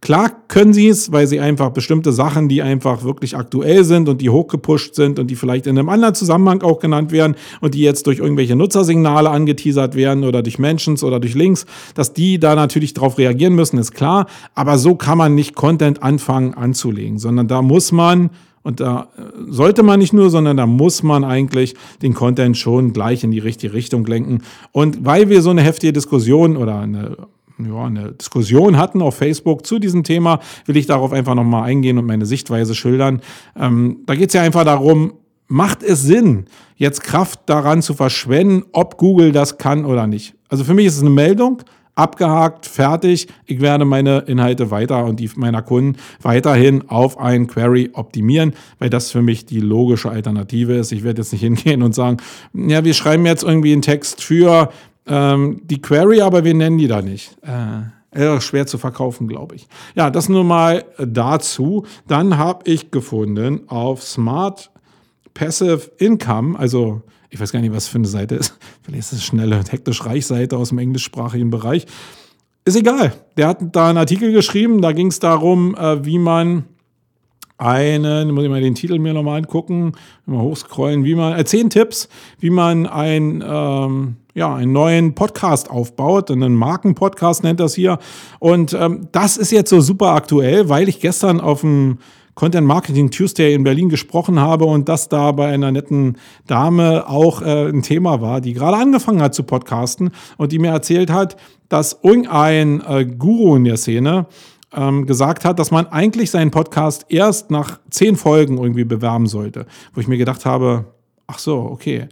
[0.01, 4.21] Klar können sie es, weil sie einfach bestimmte Sachen, die einfach wirklich aktuell sind und
[4.21, 7.81] die hochgepusht sind und die vielleicht in einem anderen Zusammenhang auch genannt werden und die
[7.81, 12.55] jetzt durch irgendwelche Nutzersignale angeteasert werden oder durch Mentions oder durch Links, dass die da
[12.55, 14.27] natürlich drauf reagieren müssen, ist klar.
[14.55, 18.31] Aber so kann man nicht Content anfangen anzulegen, sondern da muss man
[18.63, 22.93] und da äh, sollte man nicht nur, sondern da muss man eigentlich den Content schon
[22.93, 24.43] gleich in die richtige Richtung lenken.
[24.73, 27.17] Und weil wir so eine heftige Diskussion oder eine
[27.59, 31.99] ja, eine Diskussion hatten auf Facebook zu diesem Thema, will ich darauf einfach nochmal eingehen
[31.99, 33.21] und meine Sichtweise schildern.
[33.57, 35.15] Ähm, da geht es ja einfach darum,
[35.49, 40.35] macht es Sinn, jetzt Kraft daran zu verschwenden, ob Google das kann oder nicht?
[40.49, 41.63] Also für mich ist es eine Meldung,
[41.99, 43.27] abgehakt, fertig.
[43.45, 48.89] Ich werde meine Inhalte weiter und die meiner Kunden weiterhin auf ein Query optimieren, weil
[48.89, 50.93] das für mich die logische Alternative ist.
[50.93, 52.19] Ich werde jetzt nicht hingehen und sagen,
[52.55, 54.71] ja, wir schreiben jetzt irgendwie einen Text für
[55.09, 57.37] ähm, die Query, aber wir nennen die da nicht.
[57.43, 59.69] Äh, schwer zu verkaufen, glaube ich.
[59.95, 61.85] Ja, das nur mal dazu.
[62.07, 64.71] Dann habe ich gefunden auf Smart
[65.35, 68.59] Passive Income, also ich weiß gar nicht, was für eine Seite ist.
[68.83, 71.87] Vielleicht ist es schnelle, hektisch reich Seite aus dem englischsprachigen Bereich.
[72.65, 73.13] Ist egal.
[73.37, 76.65] Der hat da einen Artikel geschrieben, da ging es darum, äh, wie man
[77.57, 79.93] einen, muss ich mal den Titel mir nochmal angucken,
[80.27, 85.69] mal hochscrollen, wie man, äh, zehn Tipps, wie man ein, ähm, ja, einen neuen Podcast
[85.69, 87.99] aufbaut, einen Markenpodcast nennt das hier.
[88.39, 91.99] Und ähm, das ist jetzt so super aktuell, weil ich gestern auf dem
[92.37, 97.43] Content Marketing Tuesday in Berlin gesprochen habe und das da bei einer netten Dame auch
[97.43, 101.37] äh, ein Thema war, die gerade angefangen hat zu podcasten und die mir erzählt hat,
[101.69, 104.27] dass irgendein äh, Guru in der Szene
[104.73, 109.67] ähm, gesagt hat, dass man eigentlich seinen Podcast erst nach zehn Folgen irgendwie bewerben sollte.
[109.93, 110.85] Wo ich mir gedacht habe,
[111.27, 112.07] ach so, okay.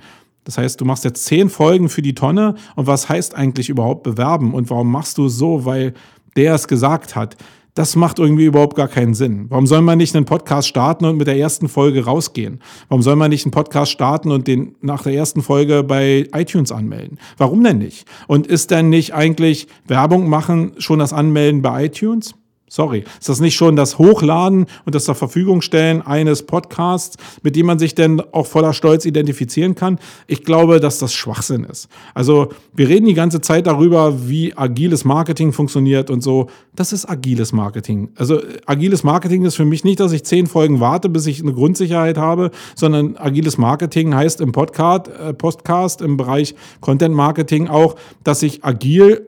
[0.46, 4.04] Das heißt, du machst jetzt zehn Folgen für die Tonne und was heißt eigentlich überhaupt
[4.04, 5.92] bewerben und warum machst du es so, weil
[6.36, 7.36] der es gesagt hat?
[7.74, 9.46] Das macht irgendwie überhaupt gar keinen Sinn.
[9.50, 12.60] Warum soll man nicht einen Podcast starten und mit der ersten Folge rausgehen?
[12.88, 16.72] Warum soll man nicht einen Podcast starten und den nach der ersten Folge bei iTunes
[16.72, 17.18] anmelden?
[17.36, 18.06] Warum denn nicht?
[18.28, 22.34] Und ist denn nicht eigentlich Werbung machen schon das Anmelden bei iTunes?
[22.68, 23.04] Sorry.
[23.20, 27.66] Ist das nicht schon das Hochladen und das zur Verfügung stellen eines Podcasts, mit dem
[27.66, 30.00] man sich denn auch voller Stolz identifizieren kann?
[30.26, 31.88] Ich glaube, dass das Schwachsinn ist.
[32.12, 36.48] Also, wir reden die ganze Zeit darüber, wie agiles Marketing funktioniert und so.
[36.74, 38.08] Das ist agiles Marketing.
[38.16, 41.52] Also, agiles Marketing ist für mich nicht, dass ich zehn Folgen warte, bis ich eine
[41.52, 47.94] Grundsicherheit habe, sondern agiles Marketing heißt im Podcast, äh, Podcast im Bereich Content Marketing auch,
[48.24, 49.24] dass ich agil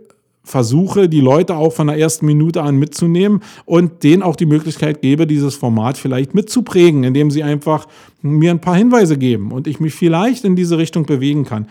[0.49, 5.03] versuche, die Leute auch von der ersten Minute an mitzunehmen und denen auch die Möglichkeit
[5.03, 7.87] gebe, dieses Format vielleicht mitzuprägen, indem sie einfach
[8.23, 11.67] mir ein paar Hinweise geben und ich mich vielleicht in diese Richtung bewegen kann.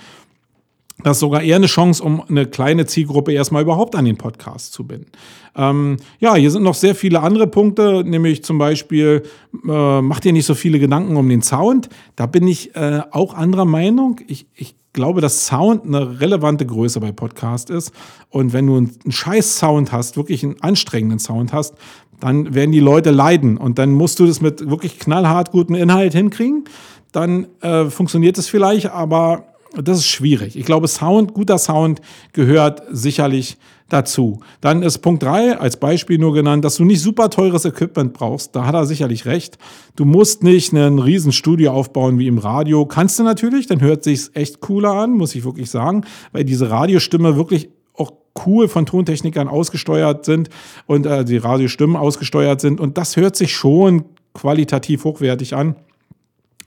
[1.04, 4.74] Das ist sogar eher eine Chance, um eine kleine Zielgruppe erstmal überhaupt an den Podcast
[4.74, 5.12] zu binden.
[5.56, 9.24] Ähm, ja, hier sind noch sehr viele andere Punkte, nämlich zum Beispiel,
[9.68, 11.90] äh, macht ihr nicht so viele Gedanken um den Sound.
[12.16, 14.22] Da bin ich äh, auch anderer Meinung.
[14.28, 17.92] Ich, ich glaube, dass Sound eine relevante Größe bei Podcast ist.
[18.30, 21.76] Und wenn du einen, scheiß Sound hast, wirklich einen anstrengenden Sound hast,
[22.20, 23.58] dann werden die Leute leiden.
[23.58, 26.66] Und dann musst du das mit wirklich knallhart gutem Inhalt hinkriegen.
[27.12, 29.46] Dann äh, funktioniert es vielleicht, aber
[29.82, 30.58] das ist schwierig.
[30.58, 32.02] Ich glaube, Sound, guter Sound
[32.34, 33.58] gehört sicherlich
[33.90, 34.42] dazu.
[34.62, 38.56] Dann ist Punkt drei als Beispiel nur genannt, dass du nicht super teures Equipment brauchst.
[38.56, 39.58] Da hat er sicherlich recht.
[39.96, 42.86] Du musst nicht ein riesen Studio aufbauen wie im Radio.
[42.86, 46.70] Kannst du natürlich, dann hört sich's echt cooler an, muss ich wirklich sagen, weil diese
[46.70, 48.12] Radiostimme wirklich auch
[48.46, 50.50] cool von Tontechnikern ausgesteuert sind
[50.86, 52.80] und äh, die Radiostimmen ausgesteuert sind.
[52.80, 55.76] Und das hört sich schon qualitativ hochwertig an.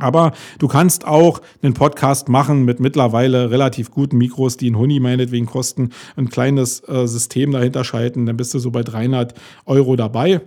[0.01, 5.01] Aber du kannst auch einen Podcast machen mit mittlerweile relativ guten Mikros, die ein Huni
[5.01, 9.35] meinetwegen kosten, ein kleines äh, System dahinter schalten, dann bist du so bei 300
[9.67, 10.41] Euro dabei.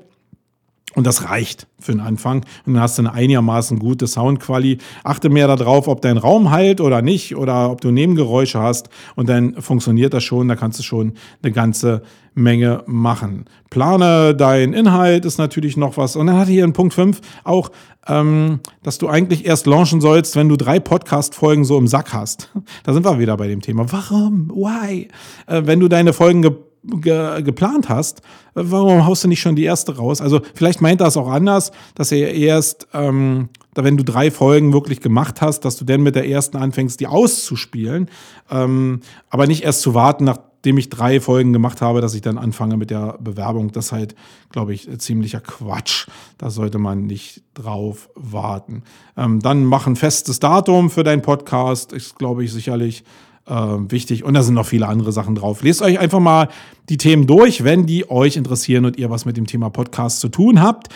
[0.96, 2.46] Und das reicht für den Anfang.
[2.66, 4.78] Und dann hast du eine einigermaßen gute Soundquali.
[5.04, 8.90] Achte mehr darauf, ob dein Raum halt oder nicht oder ob du Nebengeräusche hast.
[9.16, 10.48] Und dann funktioniert das schon.
[10.48, 12.04] Da kannst du schon eine ganze
[12.36, 13.46] Menge machen.
[13.70, 16.16] Plane dein Inhalt ist natürlich noch was.
[16.16, 17.72] Und dann hatte hier in Punkt 5 auch,
[18.08, 22.52] ähm, dass du eigentlich erst launchen sollst, wenn du drei Podcast-Folgen so im Sack hast.
[22.84, 23.92] Da sind wir wieder bei dem Thema.
[23.92, 24.50] Warum?
[24.50, 25.08] Why?
[25.48, 26.42] Äh, wenn du deine Folgen
[26.84, 28.22] ge geplant hast,
[28.54, 30.22] warum haust du nicht schon die erste raus?
[30.22, 34.74] Also vielleicht meint er es auch anders, dass er erst, ähm, wenn du drei Folgen
[34.74, 38.10] wirklich gemacht hast, dass du dann mit der ersten anfängst, die auszuspielen,
[38.52, 42.38] ähm, aber nicht erst zu warten, nachdem ich drei Folgen gemacht habe, dass ich dann
[42.38, 43.72] anfange mit der Bewerbung.
[43.72, 44.16] Das ist halt,
[44.50, 46.08] glaube ich, ziemlicher Quatsch.
[46.38, 48.84] Da sollte man nicht drauf warten.
[49.18, 53.04] Ähm, dann mach ein festes Datum für deinen Podcast, ist, glaube ich, sicherlich
[53.48, 54.24] äh, wichtig.
[54.24, 55.64] Und da sind noch viele andere Sachen drauf.
[55.64, 56.50] Lest euch einfach mal
[56.90, 60.30] die Themen durch, wenn die euch interessieren und ihr was mit dem Thema Podcast zu
[60.30, 60.90] tun habt.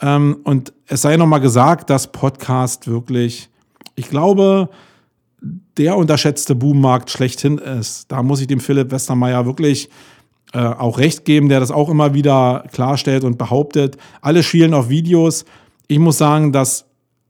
[0.00, 3.48] Ähm, und es sei nochmal gesagt, dass Podcast wirklich,
[3.94, 4.68] ich glaube,
[5.76, 8.10] der unterschätzte Boommarkt schlechthin ist.
[8.10, 9.90] Da muss ich dem Philipp Westermeier wirklich
[10.52, 13.96] äh, auch recht geben, der das auch immer wieder klarstellt und behauptet.
[14.20, 15.44] Alle schielen auf Videos.
[15.88, 16.86] Ich muss sagen, dass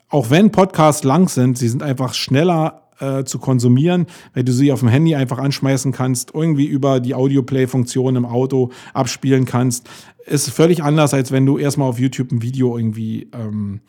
[0.09, 4.73] auch wenn Podcasts lang sind, sie sind einfach schneller äh, zu konsumieren, weil du sie
[4.73, 9.89] auf dem Handy einfach anschmeißen kannst, irgendwie über die Audioplay-Funktion im Auto abspielen kannst.
[10.27, 13.81] Ist völlig anders, als wenn du erstmal auf YouTube ein Video irgendwie ähm,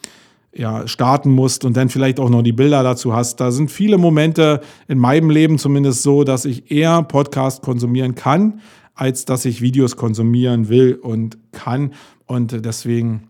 [0.55, 3.39] ja, starten musst und dann vielleicht auch noch die Bilder dazu hast.
[3.41, 8.61] Da sind viele Momente in meinem Leben zumindest so, dass ich eher Podcast konsumieren kann,
[8.93, 11.93] als dass ich Videos konsumieren will und kann.
[12.25, 13.27] Und deswegen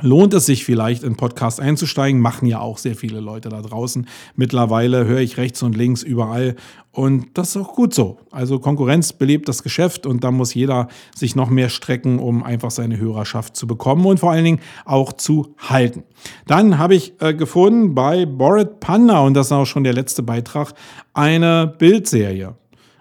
[0.00, 2.20] lohnt es sich vielleicht in Podcast einzusteigen.
[2.20, 4.06] Machen ja auch sehr viele Leute da draußen.
[4.36, 6.56] Mittlerweile höre ich rechts und links überall
[6.94, 8.18] und das ist auch gut so.
[8.30, 12.70] Also Konkurrenz belebt das Geschäft und da muss jeder sich noch mehr strecken, um einfach
[12.70, 16.04] seine Hörerschaft zu bekommen und vor allen Dingen auch zu halten.
[16.46, 20.22] Dann habe ich äh, gefunden bei Bored Panda und das ist auch schon der letzte
[20.22, 20.74] Beitrag,
[21.14, 22.54] eine Bildserie.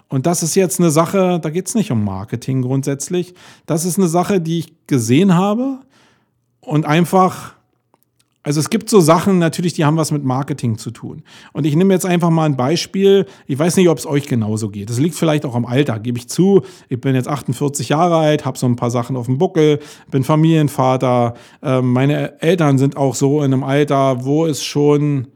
[0.10, 3.36] Und das ist jetzt eine Sache, da geht es nicht um Marketing grundsätzlich.
[3.68, 5.80] Das ist eine Sache, die ich gesehen habe,
[6.66, 7.56] und einfach,
[8.42, 11.24] also es gibt so Sachen natürlich, die haben was mit Marketing zu tun.
[11.52, 13.26] Und ich nehme jetzt einfach mal ein Beispiel.
[13.48, 14.90] Ich weiß nicht, ob es euch genauso geht.
[14.90, 16.62] Das liegt vielleicht auch am Alter, gebe ich zu.
[16.90, 20.24] Ich bin jetzt 48 Jahre alt, habe so ein paar Sachen auf dem Buckel, bin
[20.24, 21.34] Familienvater.
[21.62, 25.28] Ähm, meine Eltern sind auch so in einem Alter, wo es schon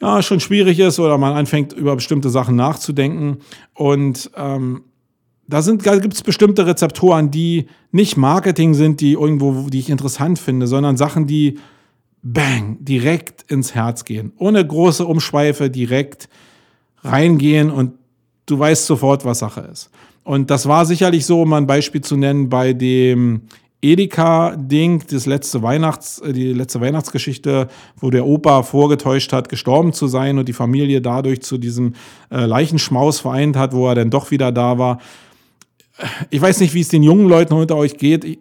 [0.00, 3.38] ja, schon schwierig ist oder man anfängt über bestimmte Sachen nachzudenken.
[3.72, 4.84] Und ähm,
[5.48, 9.90] da, sind, da gibt es bestimmte Rezeptoren, die nicht Marketing sind, die irgendwo, die ich
[9.90, 11.58] interessant finde, sondern Sachen, die
[12.22, 14.32] bang, direkt ins Herz gehen.
[14.38, 16.28] Ohne große Umschweife, direkt
[17.04, 17.92] reingehen und
[18.46, 19.90] du weißt sofort, was Sache ist.
[20.24, 23.42] Und das war sicherlich so, um ein Beispiel zu nennen, bei dem
[23.80, 27.68] Edeka-Ding, das letzte Weihnachts, äh, die letzte Weihnachtsgeschichte,
[28.00, 31.94] wo der Opa vorgetäuscht hat, gestorben zu sein und die Familie dadurch zu diesem
[32.30, 34.98] äh, Leichenschmaus vereint hat, wo er dann doch wieder da war
[36.30, 38.24] ich weiß nicht, wie es den jungen Leuten unter euch geht.
[38.24, 38.38] Ich,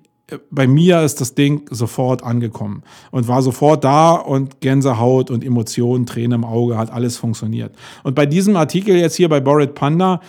[0.49, 6.07] bei mir ist das Ding sofort angekommen und war sofort da und Gänsehaut und Emotionen,
[6.07, 7.75] Tränen im Auge, hat alles funktioniert.
[8.03, 10.21] Und bei diesem Artikel jetzt hier bei Borit Panda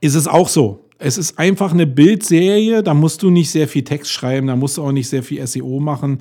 [0.00, 0.86] ist es auch so.
[0.98, 4.76] Es ist einfach eine Bildserie, da musst du nicht sehr viel Text schreiben, da musst
[4.76, 6.20] du auch nicht sehr viel SEO machen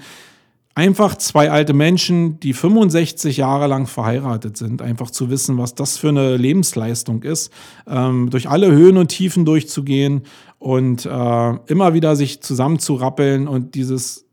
[0.79, 5.97] einfach zwei alte Menschen, die 65 Jahre lang verheiratet sind, einfach zu wissen, was das
[5.97, 7.51] für eine Lebensleistung ist,
[7.85, 10.21] ähm, durch alle Höhen und Tiefen durchzugehen
[10.57, 14.25] und äh, immer wieder sich zusammenzurappeln und dieses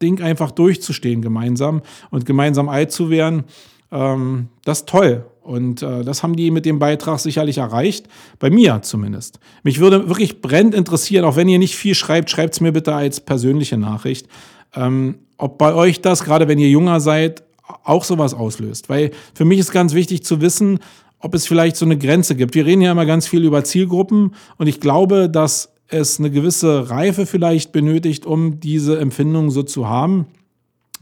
[0.00, 3.44] Ding einfach durchzustehen gemeinsam und gemeinsam alt zu werden,
[3.92, 5.26] ähm, das ist toll.
[5.42, 8.08] Und äh, das haben die mit dem Beitrag sicherlich erreicht.
[8.38, 9.38] Bei mir zumindest.
[9.64, 12.94] Mich würde wirklich brennend interessieren, auch wenn ihr nicht viel schreibt, schreibt es mir bitte
[12.94, 14.28] als persönliche Nachricht.
[14.74, 17.42] Ähm, ob bei euch das, gerade wenn ihr jünger seid,
[17.84, 18.88] auch sowas auslöst.
[18.88, 20.80] Weil für mich ist ganz wichtig zu wissen,
[21.18, 22.54] ob es vielleicht so eine Grenze gibt.
[22.54, 26.88] Wir reden ja immer ganz viel über Zielgruppen und ich glaube, dass es eine gewisse
[26.90, 30.26] Reife vielleicht benötigt, um diese Empfindung so zu haben,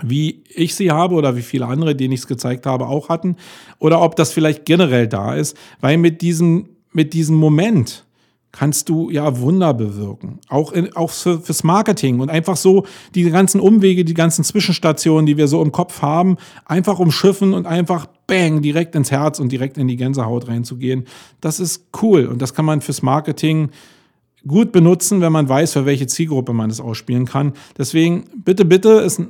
[0.03, 3.37] wie ich sie habe oder wie viele andere, denen ich es gezeigt habe, auch hatten.
[3.79, 8.07] Oder ob das vielleicht generell da ist, weil mit diesem, mit diesem Moment,
[8.53, 10.39] kannst du ja Wunder bewirken.
[10.49, 15.27] Auch, in, auch für, fürs Marketing und einfach so die ganzen Umwege, die ganzen Zwischenstationen,
[15.27, 19.53] die wir so im Kopf haben, einfach umschiffen und einfach bang, direkt ins Herz und
[19.53, 21.05] direkt in die Gänsehaut reinzugehen.
[21.41, 23.71] Das ist cool und das kann man fürs Marketing
[24.47, 27.53] gut benutzen, wenn man weiß, für welche Zielgruppe man es ausspielen kann.
[27.77, 29.21] Deswegen bitte, bitte ist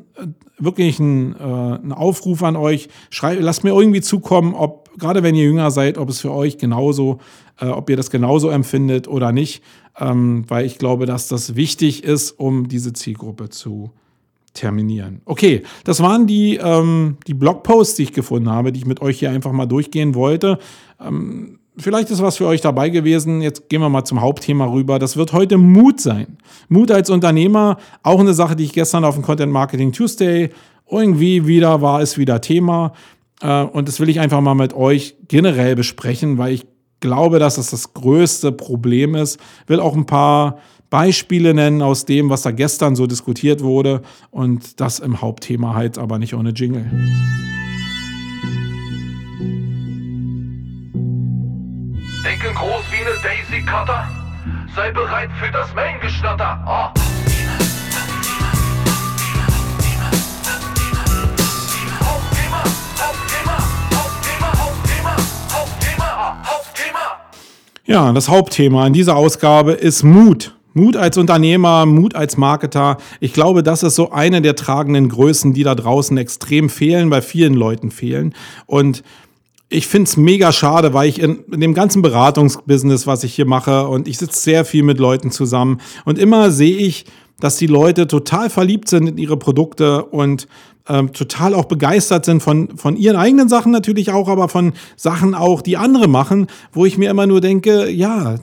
[0.58, 2.88] wirklich ein, äh, ein Aufruf an euch.
[3.10, 6.58] Schreibt, lasst mir irgendwie zukommen, ob gerade wenn ihr jünger seid, ob es für euch
[6.58, 9.62] genauso, äh, ob ihr das genauso empfindet oder nicht,
[9.98, 13.90] ähm, weil ich glaube, dass das wichtig ist, um diese Zielgruppe zu
[14.54, 15.20] terminieren.
[15.24, 19.18] Okay, das waren die, ähm, die Blogposts, die ich gefunden habe, die ich mit euch
[19.18, 20.58] hier einfach mal durchgehen wollte.
[21.00, 23.40] Ähm, vielleicht ist was für euch dabei gewesen.
[23.40, 24.98] Jetzt gehen wir mal zum Hauptthema rüber.
[24.98, 26.38] Das wird heute Mut sein.
[26.68, 30.50] Mut als Unternehmer, auch eine Sache, die ich gestern auf dem Content Marketing Tuesday
[30.90, 32.92] irgendwie wieder war, ist wieder Thema.
[33.40, 36.66] Äh, und das will ich einfach mal mit euch generell besprechen, weil ich
[37.00, 39.38] glaube, dass das das größte Problem ist.
[39.66, 40.58] Will auch ein paar
[40.90, 45.98] Beispiele nennen aus dem, was da gestern so diskutiert wurde und das im Hauptthema halt
[45.98, 46.84] aber nicht ohne Jingle.
[52.24, 54.08] Denke groß wie eine Daisy Cutter.
[54.74, 56.64] Sei bereit für das Main-Gestatter.
[56.66, 57.27] Oh.
[67.88, 70.54] Ja, das Hauptthema in dieser Ausgabe ist Mut.
[70.74, 72.98] Mut als Unternehmer, Mut als Marketer.
[73.18, 77.22] Ich glaube, das ist so eine der tragenden Größen, die da draußen extrem fehlen, bei
[77.22, 78.34] vielen Leuten fehlen.
[78.66, 79.02] Und
[79.70, 83.46] ich finde es mega schade, weil ich in, in, dem ganzen Beratungsbusiness, was ich hier
[83.46, 87.06] mache, und ich sitze sehr viel mit Leuten zusammen und immer sehe ich,
[87.40, 90.48] dass die Leute total verliebt sind in ihre Produkte und
[90.88, 95.34] ähm, total auch begeistert sind von, von ihren eigenen Sachen natürlich auch, aber von Sachen
[95.34, 98.36] auch, die andere machen, wo ich mir immer nur denke, ja,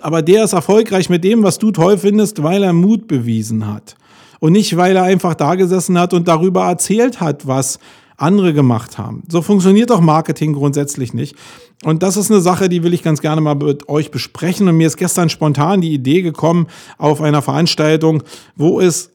[0.00, 3.96] aber der ist erfolgreich mit dem, was du toll findest, weil er Mut bewiesen hat.
[4.40, 7.78] Und nicht, weil er einfach da gesessen hat und darüber erzählt hat, was
[8.16, 9.22] andere gemacht haben.
[9.28, 11.36] So funktioniert doch Marketing grundsätzlich nicht.
[11.84, 14.68] Und das ist eine Sache, die will ich ganz gerne mal mit euch besprechen.
[14.68, 16.66] Und mir ist gestern spontan die Idee gekommen
[16.98, 18.22] auf einer Veranstaltung,
[18.56, 19.10] wo es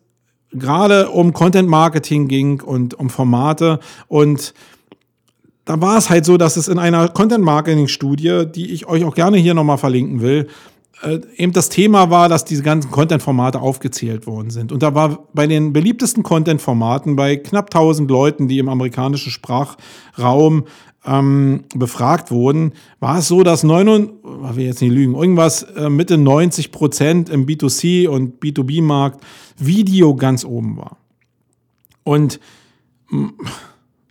[0.51, 3.79] gerade um Content Marketing ging und um Formate.
[4.07, 4.53] Und
[5.65, 9.03] da war es halt so, dass es in einer Content Marketing Studie, die ich euch
[9.03, 10.47] auch gerne hier nochmal verlinken will,
[11.01, 14.71] äh, eben das Thema war, dass diese ganzen Content-Formate aufgezählt worden sind.
[14.71, 20.65] Und da war bei den beliebtesten Content-Formaten, bei knapp 1000 Leuten, die im amerikanischen Sprachraum
[21.05, 24.09] ähm, befragt wurden, war es so, dass 9,
[24.49, 29.23] ich will jetzt nicht lügen, irgendwas äh, Mitte 90 Prozent im B2C und B2B-Markt
[29.57, 30.97] Video ganz oben war.
[32.03, 32.39] Und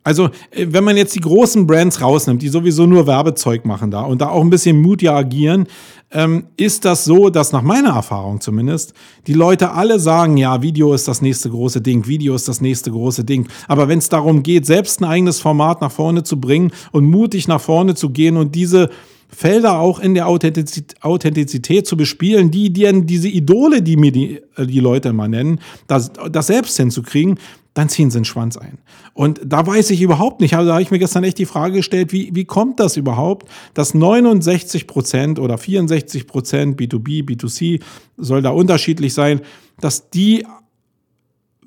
[0.09, 4.01] also, äh, wenn man jetzt die großen Brands rausnimmt, die sowieso nur Werbezeug machen da
[4.01, 5.67] und da auch ein bisschen mutiger agieren,
[6.11, 8.95] ähm, ist das so, dass nach meiner Erfahrung zumindest
[9.27, 12.91] die Leute alle sagen, ja, Video ist das nächste große Ding, Video ist das nächste
[12.91, 13.49] große Ding.
[13.67, 17.47] Aber wenn es darum geht, selbst ein eigenes Format nach vorne zu bringen und mutig
[17.47, 18.89] nach vorne zu gehen und diese
[19.29, 24.67] Felder auch in der Authentizität, zu bespielen, die, die diese Idole, die mir die, äh,
[24.67, 27.39] die Leute immer nennen, das, das selbst hinzukriegen,
[27.79, 28.79] dann ziehen sie den Schwanz ein.
[29.15, 31.75] Und da weiß ich überhaupt nicht, also da habe ich mir gestern echt die Frage
[31.75, 37.81] gestellt, wie, wie kommt das überhaupt, dass 69 Prozent oder 64 Prozent B2B, B2C
[38.17, 39.43] soll da unterschiedlich sein,
[39.79, 40.45] dass die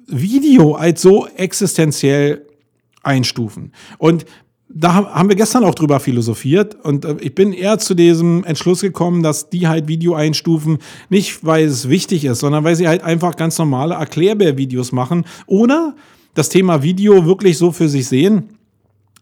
[0.06, 2.46] Video als so existenziell
[3.04, 3.72] einstufen.
[3.98, 4.26] Und
[4.74, 8.82] da haben wir gestern auch drüber philosophiert und äh, ich bin eher zu diesem Entschluss
[8.82, 10.80] gekommen, dass die halt Video einstufen,
[11.10, 15.96] nicht weil es wichtig ist, sondern weil sie halt einfach ganz normale Erklärbär-Videos machen, ohne
[16.34, 18.50] das Thema Video wirklich so für sich sehen,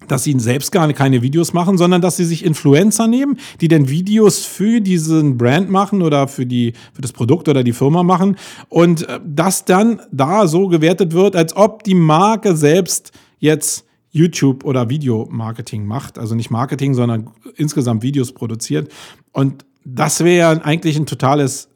[0.07, 3.89] dass sie selbst gar keine Videos machen, sondern dass sie sich Influencer nehmen, die dann
[3.89, 8.37] Videos für diesen Brand machen oder für, die, für das Produkt oder die Firma machen
[8.69, 14.63] und äh, das dann da so gewertet wird, als ob die Marke selbst jetzt YouTube
[14.63, 16.17] oder Videomarketing macht.
[16.17, 18.91] Also nicht Marketing, sondern insgesamt Videos produziert.
[19.31, 21.69] Und das wäre eigentlich ein totales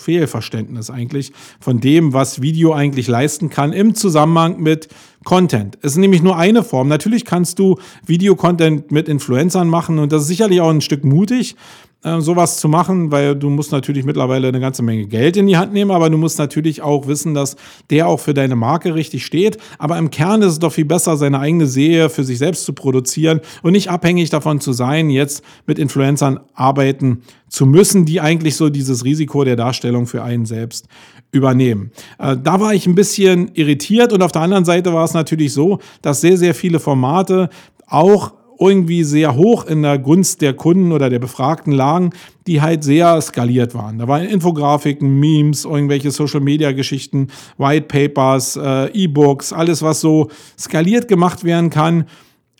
[0.00, 4.88] Fehlverständnis eigentlich von dem, was Video eigentlich leisten kann im Zusammenhang mit
[5.24, 5.78] Content.
[5.82, 6.88] Es ist nämlich nur eine Form.
[6.88, 11.54] Natürlich kannst du Videocontent mit Influencern machen und das ist sicherlich auch ein Stück mutig,
[12.02, 15.58] äh, sowas zu machen, weil du musst natürlich mittlerweile eine ganze Menge Geld in die
[15.58, 17.56] Hand nehmen, aber du musst natürlich auch wissen, dass
[17.90, 19.58] der auch für deine Marke richtig steht.
[19.78, 22.72] Aber im Kern ist es doch viel besser, seine eigene Serie für sich selbst zu
[22.72, 28.56] produzieren und nicht abhängig davon zu sein, jetzt mit Influencern arbeiten zu müssen, die eigentlich
[28.56, 30.86] so dieses Risiko der Darstellung für einen selbst
[31.32, 31.90] übernehmen.
[32.18, 35.52] Äh, da war ich ein bisschen irritiert und auf der anderen Seite war es natürlich
[35.52, 37.50] so, dass sehr, sehr viele Formate
[37.86, 42.10] auch irgendwie sehr hoch in der Gunst der Kunden oder der Befragten lagen,
[42.46, 43.98] die halt sehr skaliert waren.
[43.98, 51.42] Da waren Infografiken, Memes, irgendwelche Social-Media-Geschichten, White Papers, äh, E-Books, alles, was so skaliert gemacht
[51.42, 52.04] werden kann.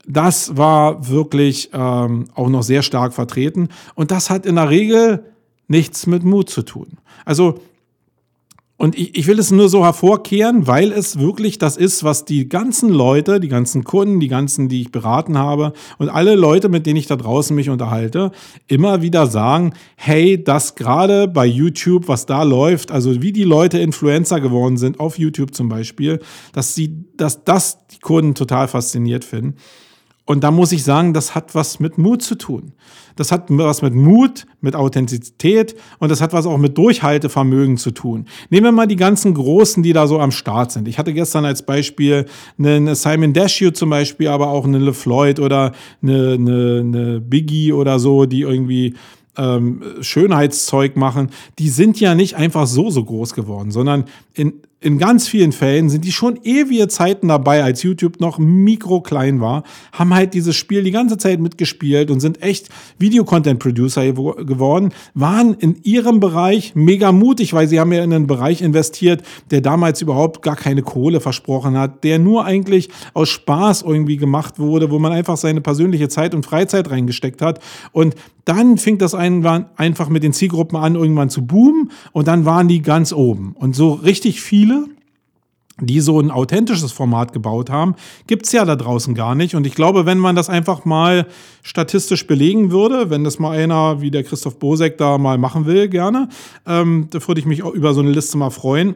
[0.07, 3.69] Das war wirklich ähm, auch noch sehr stark vertreten.
[3.95, 5.25] Und das hat in der Regel
[5.69, 6.99] nichts mit Mut zu tun.
[7.27, 7.61] Also
[8.81, 12.49] und ich, ich will es nur so hervorkehren, weil es wirklich das ist, was die
[12.49, 16.87] ganzen Leute, die ganzen Kunden, die ganzen, die ich beraten habe und alle Leute, mit
[16.87, 18.33] denen ich da draußen mich unterhalte,
[18.69, 23.79] immer wieder sagen, hey, das gerade bei YouTube, was da läuft, also wie die Leute
[23.79, 26.19] Influencer geworden sind, auf YouTube zum Beispiel,
[26.55, 29.57] dass sie, dass das die Kunden total fasziniert finden.
[30.31, 32.71] Und da muss ich sagen, das hat was mit Mut zu tun.
[33.17, 37.91] Das hat was mit Mut, mit Authentizität und das hat was auch mit Durchhaltevermögen zu
[37.91, 38.27] tun.
[38.49, 40.87] Nehmen wir mal die ganzen Großen, die da so am Start sind.
[40.87, 42.27] Ich hatte gestern als Beispiel
[42.61, 47.99] einen Simon Dashiell zum Beispiel, aber auch einen LeFloid oder eine, eine, eine Biggie oder
[47.99, 48.95] so, die irgendwie
[49.37, 54.05] ähm, Schönheitszeug machen, die sind ja nicht einfach so so groß geworden, sondern
[54.35, 54.53] in
[54.83, 59.63] in ganz vielen Fällen sind die schon ewige Zeiten dabei, als YouTube noch mikroklein war,
[59.93, 65.77] haben halt dieses Spiel die ganze Zeit mitgespielt und sind echt Video-Content-Producer geworden, waren in
[65.83, 70.41] ihrem Bereich mega mutig, weil sie haben ja in einen Bereich investiert, der damals überhaupt
[70.41, 75.13] gar keine Kohle versprochen hat, der nur eigentlich aus Spaß irgendwie gemacht wurde, wo man
[75.13, 77.61] einfach seine persönliche Zeit und Freizeit reingesteckt hat.
[77.93, 78.15] Und
[78.51, 82.83] dann fing das einfach mit den Zielgruppen an, irgendwann zu boomen und dann waren die
[82.83, 83.55] ganz oben.
[83.57, 84.87] Und so richtig viele
[85.83, 87.95] die so ein authentisches Format gebaut haben,
[88.27, 89.55] gibt es ja da draußen gar nicht.
[89.55, 91.27] Und ich glaube, wenn man das einfach mal
[91.63, 95.89] statistisch belegen würde, wenn das mal einer wie der Christoph Bosek da mal machen will,
[95.89, 96.29] gerne,
[96.67, 98.95] ähm, da würde ich mich auch über so eine Liste mal freuen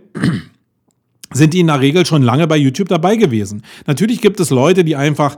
[1.34, 3.62] sind die in der Regel schon lange bei YouTube dabei gewesen.
[3.86, 5.36] Natürlich gibt es Leute, die einfach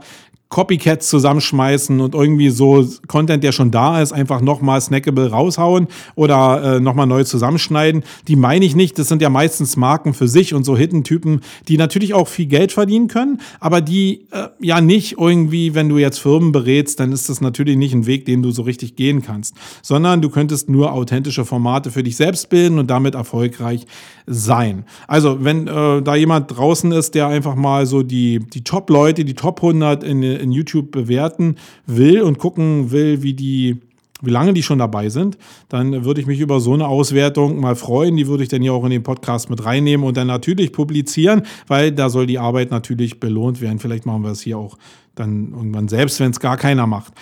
[0.49, 6.77] Copycats zusammenschmeißen und irgendwie so Content, der schon da ist, einfach nochmal snackable raushauen oder
[6.77, 8.03] äh, nochmal neu zusammenschneiden.
[8.27, 8.97] Die meine ich nicht.
[8.97, 12.71] Das sind ja meistens Marken für sich und so Hidden-Typen, die natürlich auch viel Geld
[12.71, 17.29] verdienen können, aber die äh, ja nicht irgendwie, wenn du jetzt Firmen berätst, dann ist
[17.29, 20.93] das natürlich nicht ein Weg, den du so richtig gehen kannst, sondern du könntest nur
[20.93, 23.85] authentische Formate für dich selbst bilden und damit erfolgreich
[24.25, 24.85] sein.
[25.07, 29.33] Also, wenn äh, da jemand draußen ist, der einfach mal so die, die Top-Leute, die
[29.33, 33.81] Top 100 in in YouTube bewerten will und gucken will, wie die
[34.21, 35.37] wie lange die schon dabei sind,
[35.69, 38.17] dann würde ich mich über so eine Auswertung mal freuen.
[38.17, 41.43] Die würde ich dann hier auch in den Podcast mit reinnehmen und dann natürlich publizieren,
[41.67, 43.79] weil da soll die Arbeit natürlich belohnt werden.
[43.79, 44.77] Vielleicht machen wir es hier auch
[45.13, 47.13] dann irgendwann selbst, wenn es gar keiner macht.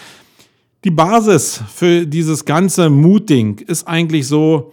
[0.84, 4.72] Die Basis für dieses ganze Muting ist eigentlich so,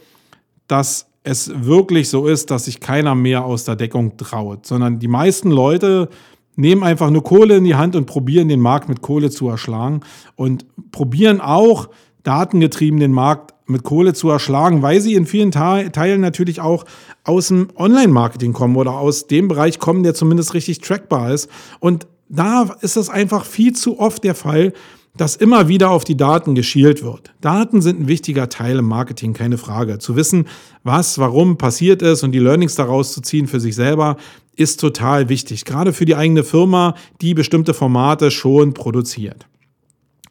[0.68, 5.08] dass es wirklich so ist, dass sich keiner mehr aus der Deckung traut, sondern die
[5.08, 6.08] meisten Leute
[6.56, 10.00] nehmen einfach nur Kohle in die Hand und probieren den Markt mit Kohle zu erschlagen
[10.36, 11.88] und probieren auch
[12.22, 16.84] datengetrieben den Markt mit Kohle zu erschlagen, weil sie in vielen Teilen natürlich auch
[17.24, 21.48] aus dem Online-Marketing kommen oder aus dem Bereich kommen, der zumindest richtig trackbar ist.
[21.80, 24.72] Und da ist es einfach viel zu oft der Fall,
[25.16, 27.34] dass immer wieder auf die Daten geschielt wird.
[27.42, 29.98] Daten sind ein wichtiger Teil im Marketing, keine Frage.
[29.98, 30.46] Zu wissen,
[30.84, 34.16] was, warum passiert ist und die Learnings daraus zu ziehen für sich selber,
[34.56, 35.64] ist total wichtig.
[35.64, 39.46] Gerade für die eigene Firma, die bestimmte Formate schon produziert.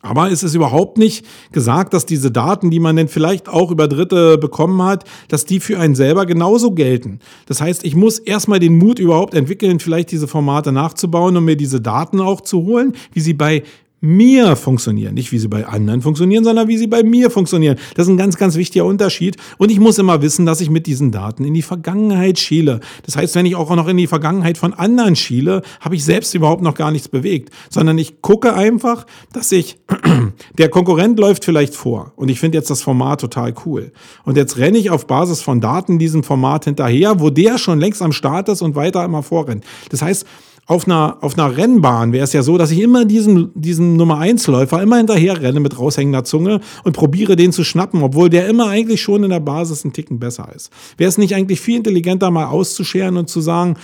[0.03, 3.87] Aber es ist überhaupt nicht gesagt, dass diese Daten, die man denn vielleicht auch über
[3.87, 7.19] Dritte bekommen hat, dass die für einen selber genauso gelten.
[7.45, 11.55] Das heißt, ich muss erstmal den Mut überhaupt entwickeln, vielleicht diese Formate nachzubauen, um mir
[11.55, 13.63] diese Daten auch zu holen, wie sie bei
[14.01, 15.13] mir funktionieren.
[15.13, 17.77] Nicht wie sie bei anderen funktionieren, sondern wie sie bei mir funktionieren.
[17.95, 19.37] Das ist ein ganz, ganz wichtiger Unterschied.
[19.59, 22.79] Und ich muss immer wissen, dass ich mit diesen Daten in die Vergangenheit schiele.
[23.05, 26.33] Das heißt, wenn ich auch noch in die Vergangenheit von anderen schiele, habe ich selbst
[26.33, 27.53] überhaupt noch gar nichts bewegt.
[27.69, 29.77] Sondern ich gucke einfach, dass ich,
[30.57, 32.11] der Konkurrent läuft vielleicht vor.
[32.15, 33.91] Und ich finde jetzt das Format total cool.
[34.25, 38.01] Und jetzt renne ich auf Basis von Daten diesem Format hinterher, wo der schon längst
[38.01, 39.63] am Start ist und weiter immer vorrennt.
[39.91, 40.25] Das heißt,
[40.67, 44.19] auf einer, auf einer Rennbahn wäre es ja so, dass ich immer diesem, diesem Nummer
[44.19, 48.47] 1 Läufer immer hinterher renne mit raushängender Zunge und probiere den zu schnappen, obwohl der
[48.47, 50.71] immer eigentlich schon in der Basis einen Ticken besser ist.
[50.97, 53.75] Wäre es nicht eigentlich viel intelligenter, mal auszuscheren und zu sagen,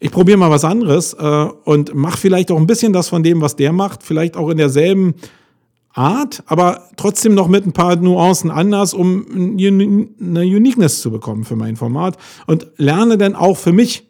[0.00, 3.40] ich probiere mal was anderes äh, und mache vielleicht auch ein bisschen das von dem,
[3.40, 5.14] was der macht, vielleicht auch in derselben
[5.94, 11.54] Art, aber trotzdem noch mit ein paar Nuancen anders, um eine Uniqueness zu bekommen für
[11.54, 12.16] mein Format
[12.46, 14.08] und lerne dann auch für mich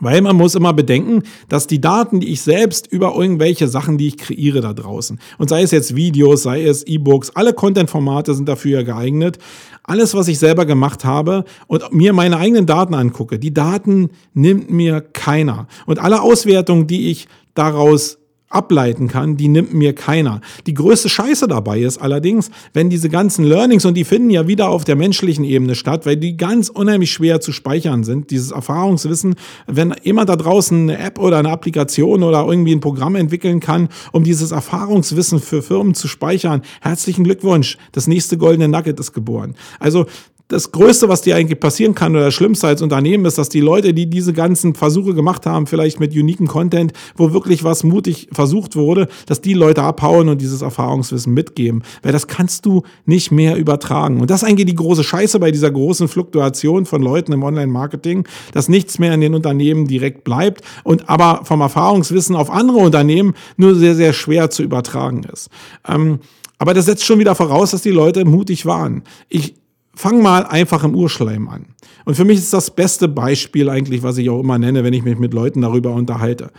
[0.00, 4.08] weil man muss immer bedenken, dass die Daten, die ich selbst über irgendwelche Sachen, die
[4.08, 8.48] ich kreiere da draußen, und sei es jetzt Videos, sei es E-Books, alle Content-Formate sind
[8.48, 9.38] dafür geeignet.
[9.84, 14.70] Alles, was ich selber gemacht habe und mir meine eigenen Daten angucke, die Daten nimmt
[14.70, 15.66] mir keiner.
[15.86, 18.18] Und alle Auswertungen, die ich daraus
[18.54, 20.40] ableiten kann, die nimmt mir keiner.
[20.66, 24.68] Die größte Scheiße dabei ist allerdings, wenn diese ganzen Learnings, und die finden ja wieder
[24.68, 29.34] auf der menschlichen Ebene statt, weil die ganz unheimlich schwer zu speichern sind, dieses Erfahrungswissen,
[29.66, 33.88] wenn jemand da draußen eine App oder eine Applikation oder irgendwie ein Programm entwickeln kann,
[34.12, 39.54] um dieses Erfahrungswissen für Firmen zu speichern, herzlichen Glückwunsch, das nächste goldene Nugget ist geboren.
[39.78, 40.06] Also
[40.52, 43.60] das Größte, was dir eigentlich passieren kann oder das Schlimmste als Unternehmen ist, dass die
[43.60, 48.28] Leute, die diese ganzen Versuche gemacht haben, vielleicht mit uniken Content, wo wirklich was mutig
[48.32, 51.82] versucht wurde, dass die Leute abhauen und dieses Erfahrungswissen mitgeben.
[52.02, 54.20] Weil das kannst du nicht mehr übertragen.
[54.20, 58.28] Und das ist eigentlich die große Scheiße bei dieser großen Fluktuation von Leuten im Online-Marketing,
[58.52, 63.34] dass nichts mehr in den Unternehmen direkt bleibt und aber vom Erfahrungswissen auf andere Unternehmen
[63.56, 65.48] nur sehr, sehr schwer zu übertragen ist.
[65.88, 66.20] Ähm,
[66.58, 69.02] aber das setzt schon wieder voraus, dass die Leute mutig waren.
[69.28, 69.54] Ich
[69.94, 71.66] fang mal einfach im Urschleim an.
[72.04, 75.04] Und für mich ist das beste Beispiel eigentlich, was ich auch immer nenne, wenn ich
[75.04, 76.50] mich mit Leuten darüber unterhalte.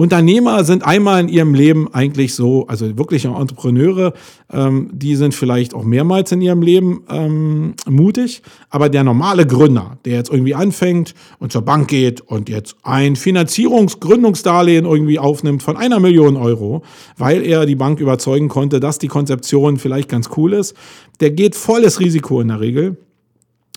[0.00, 4.12] Unternehmer sind einmal in ihrem Leben eigentlich so, also wirkliche Entrepreneure,
[4.48, 9.98] ähm, die sind vielleicht auch mehrmals in ihrem Leben ähm, mutig, aber der normale Gründer,
[10.04, 15.76] der jetzt irgendwie anfängt und zur Bank geht und jetzt ein Finanzierungsgründungsdarlehen irgendwie aufnimmt von
[15.76, 16.84] einer Million Euro,
[17.16, 20.76] weil er die Bank überzeugen konnte, dass die Konzeption vielleicht ganz cool ist,
[21.18, 22.96] der geht volles Risiko in der Regel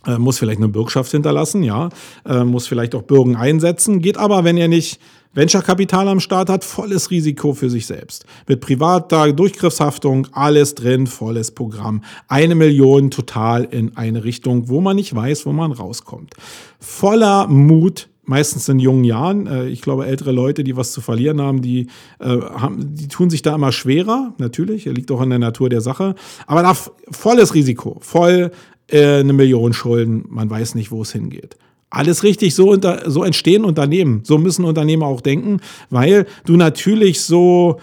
[0.05, 1.89] äh, muss vielleicht eine Bürgschaft hinterlassen, ja,
[2.25, 4.99] äh, muss vielleicht auch Bürgen einsetzen, geht aber, wenn er nicht
[5.33, 8.25] Venture-Kapital am Start hat, volles Risiko für sich selbst.
[8.47, 12.03] Mit privater Durchgriffshaftung, alles drin, volles Programm.
[12.27, 16.33] Eine Million total in eine Richtung, wo man nicht weiß, wo man rauskommt.
[16.79, 19.47] Voller Mut, meistens in jungen Jahren.
[19.47, 21.87] Äh, ich glaube, ältere Leute, die was zu verlieren haben, die,
[22.19, 26.15] haben, die tun sich da immer schwerer, natürlich, liegt auch in der Natur der Sache.
[26.45, 26.75] Aber da
[27.09, 28.51] volles Risiko, voll
[28.91, 31.57] äh, eine Million Schulden, man weiß nicht, wo es hingeht.
[31.89, 34.21] Alles richtig, so, unter, so entstehen Unternehmen.
[34.23, 37.79] So müssen Unternehmer auch denken, weil du natürlich so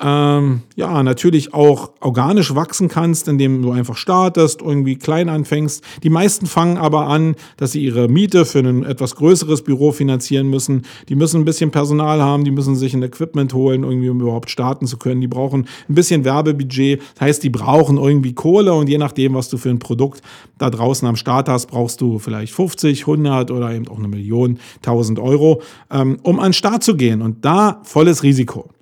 [0.00, 5.84] ähm, ja, natürlich auch organisch wachsen kannst, indem du einfach startest, irgendwie klein anfängst.
[6.02, 10.50] Die meisten fangen aber an, dass sie ihre Miete für ein etwas größeres Büro finanzieren
[10.50, 10.82] müssen.
[11.08, 14.50] Die müssen ein bisschen Personal haben, die müssen sich ein Equipment holen, irgendwie, um überhaupt
[14.50, 15.20] starten zu können.
[15.20, 17.00] Die brauchen ein bisschen Werbebudget.
[17.14, 20.22] Das heißt, die brauchen irgendwie Kohle und je nachdem, was du für ein Produkt
[20.58, 24.58] da draußen am Start hast, brauchst du vielleicht 50, 100 oder eben auch eine Million,
[24.78, 27.22] 1000 Euro, ähm, um an den Start zu gehen.
[27.22, 28.73] Und da volles Risiko.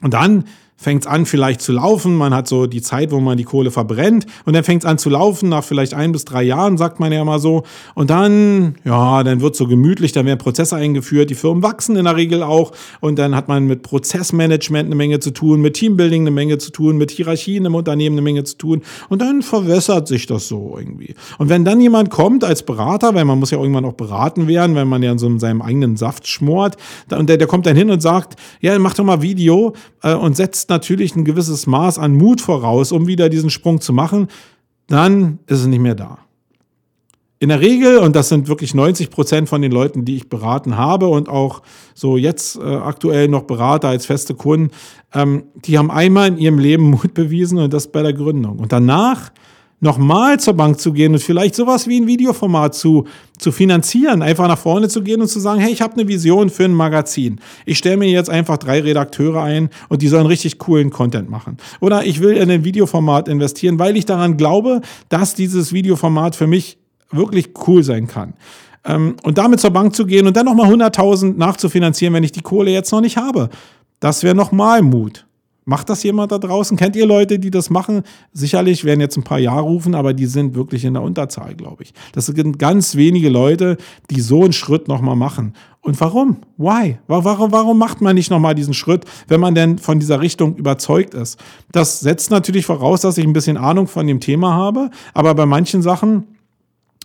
[0.00, 0.44] Und dann
[0.80, 3.72] fängt es an vielleicht zu laufen, man hat so die Zeit, wo man die Kohle
[3.72, 7.00] verbrennt und dann fängt es an zu laufen nach vielleicht ein bis drei Jahren, sagt
[7.00, 7.64] man ja immer so.
[7.96, 12.04] Und dann, ja, dann wird so gemütlich, dann werden Prozesse eingeführt, die Firmen wachsen in
[12.04, 12.70] der Regel auch
[13.00, 16.70] und dann hat man mit Prozessmanagement eine Menge zu tun, mit Teambuilding eine Menge zu
[16.70, 20.76] tun, mit Hierarchien im Unternehmen eine Menge zu tun und dann verwässert sich das so
[20.78, 21.16] irgendwie.
[21.38, 24.76] Und wenn dann jemand kommt als Berater, weil man muss ja irgendwann auch beraten werden,
[24.76, 26.76] wenn man ja in so seinem eigenen Saft schmort,
[27.10, 30.36] und der, der kommt dann hin und sagt, ja, mach doch mal Video äh, und
[30.36, 34.28] setzt natürlich ein gewisses Maß an Mut voraus, um wieder diesen Sprung zu machen,
[34.86, 36.18] dann ist es nicht mehr da.
[37.40, 40.76] In der Regel, und das sind wirklich 90 Prozent von den Leuten, die ich beraten
[40.76, 41.62] habe und auch
[41.94, 44.72] so jetzt äh, aktuell noch berate als feste Kunden,
[45.14, 48.58] ähm, die haben einmal in ihrem Leben Mut bewiesen und das bei der Gründung.
[48.58, 49.30] Und danach
[49.80, 53.06] nochmal zur Bank zu gehen und vielleicht sowas wie ein Videoformat zu,
[53.38, 56.50] zu finanzieren, einfach nach vorne zu gehen und zu sagen, hey, ich habe eine Vision
[56.50, 57.40] für ein Magazin.
[57.64, 61.58] Ich stelle mir jetzt einfach drei Redakteure ein und die sollen richtig coolen Content machen.
[61.80, 66.46] Oder ich will in ein Videoformat investieren, weil ich daran glaube, dass dieses Videoformat für
[66.46, 66.78] mich
[67.10, 68.34] wirklich cool sein kann.
[68.84, 72.42] Ähm, und damit zur Bank zu gehen und dann nochmal 100.000 nachzufinanzieren, wenn ich die
[72.42, 73.48] Kohle jetzt noch nicht habe.
[74.00, 75.27] Das wäre nochmal Mut.
[75.68, 76.78] Macht das jemand da draußen?
[76.78, 78.00] Kennt ihr Leute, die das machen?
[78.32, 81.82] Sicherlich werden jetzt ein paar Jahre rufen, aber die sind wirklich in der Unterzahl, glaube
[81.82, 81.92] ich.
[82.12, 83.76] Das sind ganz wenige Leute,
[84.10, 85.52] die so einen Schritt nochmal machen.
[85.82, 86.38] Und warum?
[86.56, 86.96] Why?
[87.06, 91.12] Warum, warum macht man nicht nochmal diesen Schritt, wenn man denn von dieser Richtung überzeugt
[91.12, 91.38] ist?
[91.70, 95.44] Das setzt natürlich voraus, dass ich ein bisschen Ahnung von dem Thema habe, aber bei
[95.44, 96.37] manchen Sachen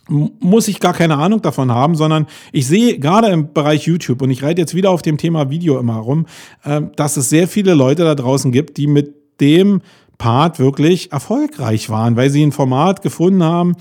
[0.08, 4.30] muss ich gar keine Ahnung davon haben, sondern ich sehe gerade im Bereich YouTube, und
[4.30, 6.26] ich reite jetzt wieder auf dem Thema Video immer rum,
[6.64, 9.80] äh, dass es sehr viele Leute da draußen gibt, die mit dem
[10.18, 13.74] Part wirklich erfolgreich waren, weil sie ein Format gefunden haben,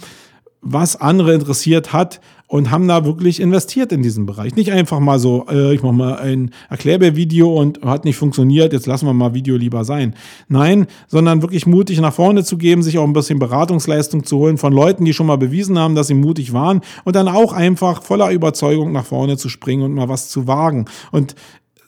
[0.61, 2.21] was andere interessiert hat
[2.53, 4.55] und haben da wirklich investiert in diesen Bereich.
[4.55, 8.85] Nicht einfach mal so, äh, ich mache mal ein Erklärbär-Video und hat nicht funktioniert, jetzt
[8.85, 10.13] lassen wir mal Video lieber sein.
[10.49, 14.59] Nein, sondern wirklich mutig nach vorne zu geben, sich auch ein bisschen Beratungsleistung zu holen
[14.59, 18.03] von Leuten, die schon mal bewiesen haben, dass sie mutig waren und dann auch einfach
[18.03, 20.85] voller Überzeugung nach vorne zu springen und mal was zu wagen.
[21.11, 21.33] Und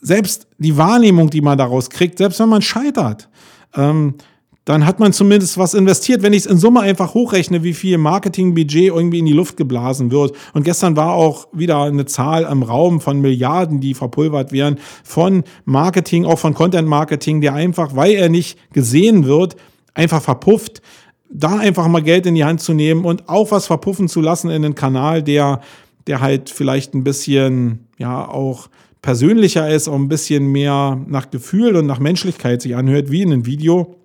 [0.01, 3.29] selbst die Wahrnehmung, die man daraus kriegt, selbst wenn man scheitert,
[3.75, 4.15] ähm,
[4.65, 6.23] dann hat man zumindest was investiert.
[6.23, 10.09] Wenn ich es in Summe einfach hochrechne, wie viel Marketingbudget irgendwie in die Luft geblasen
[10.09, 10.35] wird.
[10.53, 15.43] Und gestern war auch wieder eine Zahl im Raum von Milliarden, die verpulvert werden, von
[15.65, 19.55] Marketing, auch von Content Marketing, der einfach, weil er nicht gesehen wird,
[19.93, 20.81] einfach verpufft.
[21.29, 24.49] Da einfach mal Geld in die Hand zu nehmen und auch was verpuffen zu lassen
[24.49, 25.61] in einen Kanal, der,
[26.07, 28.69] der halt vielleicht ein bisschen, ja, auch
[29.03, 33.31] persönlicher ist, auch ein bisschen mehr nach Gefühl und nach Menschlichkeit sich anhört, wie in
[33.31, 33.95] einem Video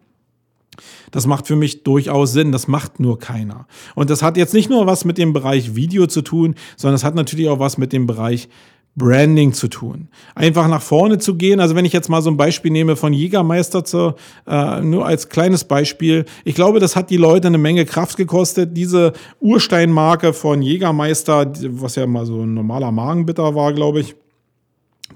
[1.11, 2.53] das macht für mich durchaus Sinn.
[2.53, 3.67] Das macht nur keiner.
[3.95, 7.05] Und das hat jetzt nicht nur was mit dem Bereich Video zu tun, sondern es
[7.05, 8.49] hat natürlich auch was mit dem Bereich
[8.97, 10.09] Branding zu tun.
[10.35, 11.61] Einfach nach vorne zu gehen.
[11.61, 14.15] Also wenn ich jetzt mal so ein Beispiel nehme von Jägermeister zu,
[14.47, 16.25] äh, nur als kleines Beispiel.
[16.45, 18.77] Ich glaube, das hat die Leute eine Menge Kraft gekostet.
[18.77, 24.17] Diese Ursteinmarke von Jägermeister, was ja mal so ein normaler Magenbitter war, glaube ich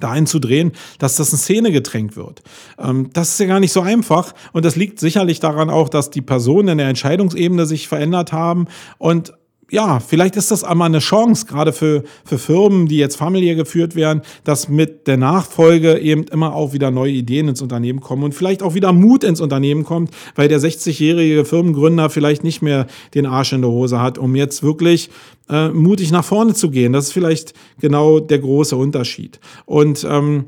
[0.01, 2.43] dahin zu drehen, dass das in Szene getränkt wird.
[2.79, 6.11] Ähm, das ist ja gar nicht so einfach und das liegt sicherlich daran auch, dass
[6.11, 8.67] die Personen in der Entscheidungsebene sich verändert haben
[8.99, 9.33] und
[9.71, 13.95] ja, vielleicht ist das einmal eine Chance, gerade für, für Firmen, die jetzt familiär geführt
[13.95, 18.35] werden, dass mit der Nachfolge eben immer auch wieder neue Ideen ins Unternehmen kommen und
[18.35, 23.27] vielleicht auch wieder Mut ins Unternehmen kommt, weil der 60-jährige Firmengründer vielleicht nicht mehr den
[23.27, 25.11] Arsch in der Hose hat, um jetzt wirklich
[25.49, 26.93] äh, mutig nach vorne zu gehen.
[26.93, 29.41] Das ist vielleicht genau der große Unterschied.
[29.67, 30.47] Und ähm,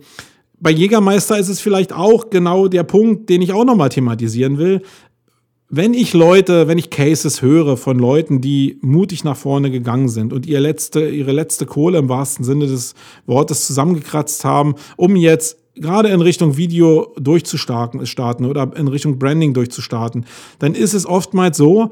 [0.58, 4.82] bei Jägermeister ist es vielleicht auch genau der Punkt, den ich auch nochmal thematisieren will
[5.68, 10.32] wenn ich Leute, wenn ich Cases höre von Leuten, die mutig nach vorne gegangen sind
[10.32, 12.94] und ihr letzte, ihre letzte Kohle im wahrsten Sinne des
[13.26, 19.54] Wortes zusammengekratzt haben, um jetzt gerade in Richtung Video durchzustarten starten oder in Richtung Branding
[19.54, 20.24] durchzustarten,
[20.58, 21.90] dann ist es oftmals so,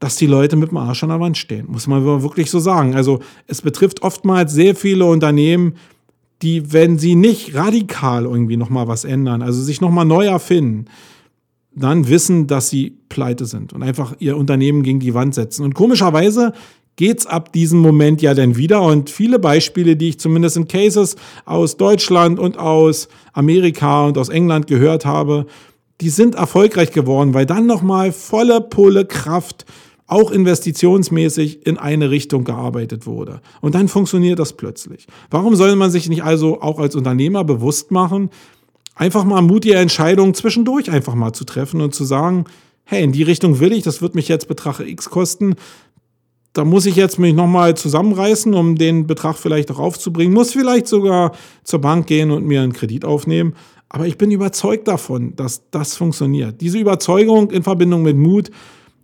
[0.00, 2.94] dass die Leute mit dem Arsch an der Wand stehen, muss man wirklich so sagen.
[2.94, 5.74] Also es betrifft oftmals sehr viele Unternehmen,
[6.42, 10.86] die, wenn sie nicht radikal irgendwie nochmal was ändern, also sich nochmal neu erfinden,
[11.76, 15.64] dann wissen, dass sie pleite sind und einfach ihr Unternehmen gegen die Wand setzen.
[15.64, 16.52] Und komischerweise
[16.96, 18.82] geht's ab diesem Moment ja dann wieder.
[18.82, 24.28] Und viele Beispiele, die ich zumindest in Cases aus Deutschland und aus Amerika und aus
[24.28, 25.46] England gehört habe,
[26.00, 29.64] die sind erfolgreich geworden, weil dann nochmal volle Pulle Kraft
[30.06, 33.40] auch investitionsmäßig in eine Richtung gearbeitet wurde.
[33.60, 35.06] Und dann funktioniert das plötzlich.
[35.30, 38.30] Warum soll man sich nicht also auch als Unternehmer bewusst machen,
[38.94, 42.44] einfach mal mutige Entscheidungen zwischendurch einfach mal zu treffen und zu sagen,
[42.84, 45.56] hey, in die Richtung will ich, das wird mich jetzt Betrag X kosten.
[46.52, 50.86] Da muss ich jetzt mich nochmal zusammenreißen, um den Betrag vielleicht auch aufzubringen, muss vielleicht
[50.86, 51.32] sogar
[51.64, 53.54] zur Bank gehen und mir einen Kredit aufnehmen.
[53.88, 56.60] Aber ich bin überzeugt davon, dass das funktioniert.
[56.60, 58.50] Diese Überzeugung in Verbindung mit Mut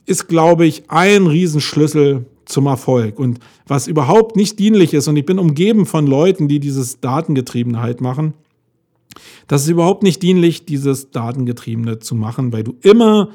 [0.06, 3.18] ist, glaube ich, ein Riesenschlüssel zum Erfolg.
[3.18, 8.00] Und was überhaupt nicht dienlich ist, und ich bin umgeben von Leuten, die dieses Datengetriebenheit
[8.00, 8.34] machen,
[9.50, 13.30] das ist überhaupt nicht dienlich, dieses Datengetriebene zu machen, weil du immer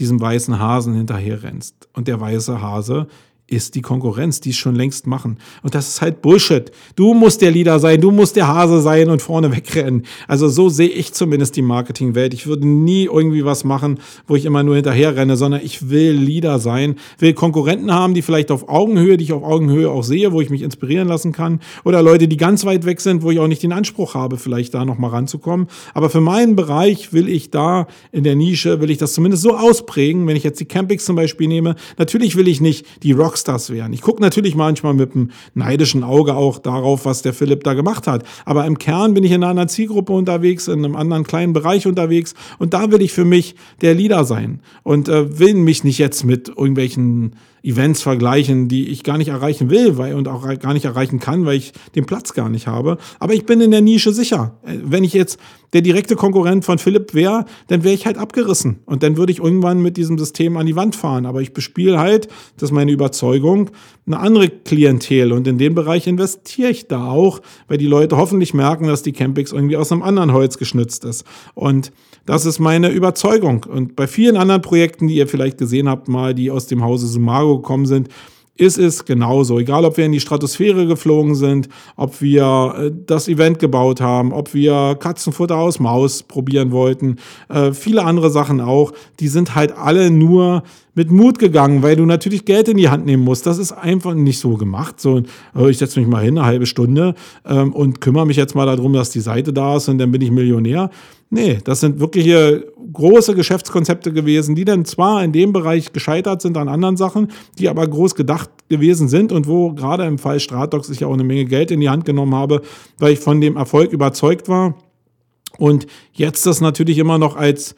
[0.00, 1.88] diesem weißen Hasen hinterher rennst.
[1.92, 3.06] Und der weiße Hase
[3.48, 5.38] ist die Konkurrenz, die es schon längst machen.
[5.62, 6.70] Und das ist halt Bullshit.
[6.96, 10.04] Du musst der Leader sein, du musst der Hase sein und vorne wegrennen.
[10.28, 12.34] Also so sehe ich zumindest die Marketingwelt.
[12.34, 16.12] Ich würde nie irgendwie was machen, wo ich immer nur hinterher renne, sondern ich will
[16.12, 20.32] Leader sein, will Konkurrenten haben, die vielleicht auf Augenhöhe, die ich auf Augenhöhe auch sehe,
[20.32, 21.60] wo ich mich inspirieren lassen kann.
[21.84, 24.74] Oder Leute, die ganz weit weg sind, wo ich auch nicht den Anspruch habe, vielleicht
[24.74, 25.68] da nochmal ranzukommen.
[25.94, 29.56] Aber für meinen Bereich will ich da in der Nische, will ich das zumindest so
[29.56, 31.76] ausprägen, wenn ich jetzt die Campings zum Beispiel nehme.
[31.96, 33.92] Natürlich will ich nicht die Rocks Rockstars wären.
[33.92, 38.06] Ich gucke natürlich manchmal mit einem neidischen Auge auch darauf, was der Philipp da gemacht
[38.06, 38.24] hat.
[38.44, 41.86] Aber im Kern bin ich in einer anderen Zielgruppe unterwegs, in einem anderen kleinen Bereich
[41.86, 42.34] unterwegs.
[42.58, 46.24] Und da will ich für mich der Leader sein und äh, will mich nicht jetzt
[46.24, 50.84] mit irgendwelchen Events vergleichen, die ich gar nicht erreichen will weil, und auch gar nicht
[50.84, 52.98] erreichen kann, weil ich den Platz gar nicht habe.
[53.18, 54.58] Aber ich bin in der Nische sicher.
[54.64, 55.38] Äh, wenn ich jetzt
[55.72, 58.78] der direkte Konkurrent von Philipp wäre, dann wäre ich halt abgerissen.
[58.86, 61.26] Und dann würde ich irgendwann mit diesem System an die Wand fahren.
[61.26, 63.70] Aber ich bespiele halt, das ist meine Überzeugung,
[64.06, 65.32] eine andere Klientel.
[65.32, 69.12] Und in dem Bereich investiere ich da auch, weil die Leute hoffentlich merken, dass die
[69.12, 71.24] Campix irgendwie aus einem anderen Holz geschnitzt ist.
[71.54, 71.92] Und
[72.28, 73.64] das ist meine Überzeugung.
[73.64, 77.06] Und bei vielen anderen Projekten, die ihr vielleicht gesehen habt, mal, die aus dem Hause
[77.06, 78.10] Sumago gekommen sind,
[78.58, 79.58] ist es genauso.
[79.58, 84.32] Egal, ob wir in die Stratosphäre geflogen sind, ob wir äh, das Event gebaut haben,
[84.32, 87.16] ob wir Katzenfutter aus Maus probieren wollten,
[87.48, 92.04] äh, viele andere Sachen auch, die sind halt alle nur mit Mut gegangen, weil du
[92.04, 93.46] natürlich Geld in die Hand nehmen musst.
[93.46, 95.00] Das ist einfach nicht so gemacht.
[95.00, 95.22] So,
[95.56, 97.14] äh, ich setze mich mal hin, eine halbe Stunde
[97.46, 100.20] ähm, und kümmere mich jetzt mal darum, dass die Seite da ist und dann bin
[100.20, 100.90] ich Millionär.
[101.30, 106.42] Nee, das sind wirklich hier große Geschäftskonzepte gewesen, die dann zwar in dem Bereich gescheitert
[106.42, 107.28] sind an anderen Sachen,
[107.58, 111.24] die aber groß gedacht gewesen sind und wo gerade im Fall Stratox ich auch eine
[111.24, 112.62] Menge Geld in die Hand genommen habe,
[112.98, 114.74] weil ich von dem Erfolg überzeugt war.
[115.58, 117.74] Und jetzt das natürlich immer noch als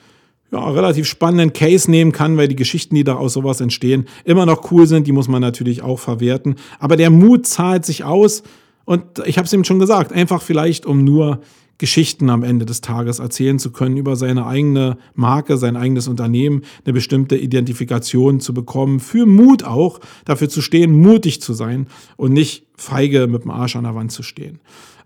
[0.52, 4.46] ja, relativ spannenden Case nehmen kann, weil die Geschichten, die da aus sowas entstehen, immer
[4.46, 5.06] noch cool sind.
[5.06, 6.56] Die muss man natürlich auch verwerten.
[6.78, 8.42] Aber der Mut zahlt sich aus.
[8.84, 11.40] Und ich habe es ihm schon gesagt, einfach vielleicht, um nur
[11.81, 16.62] Geschichten am Ende des Tages erzählen zu können, über seine eigene Marke, sein eigenes Unternehmen,
[16.85, 21.87] eine bestimmte Identifikation zu bekommen, für Mut auch, dafür zu stehen, mutig zu sein
[22.18, 24.61] und nicht feige mit dem Arsch an der Wand zu stehen.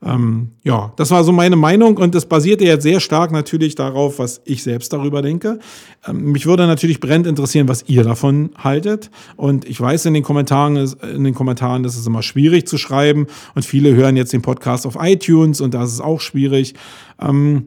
[0.05, 4.19] Ähm, ja, das war so meine Meinung und das basierte jetzt sehr stark natürlich darauf,
[4.19, 5.59] was ich selbst darüber denke.
[6.07, 9.11] Ähm, mich würde natürlich brennend interessieren, was ihr davon haltet.
[9.37, 10.77] Und ich weiß in den Kommentaren,
[11.15, 14.87] in den Kommentaren, das ist immer schwierig zu schreiben und viele hören jetzt den Podcast
[14.87, 16.75] auf iTunes und da ist auch schwierig.
[17.21, 17.67] Ähm,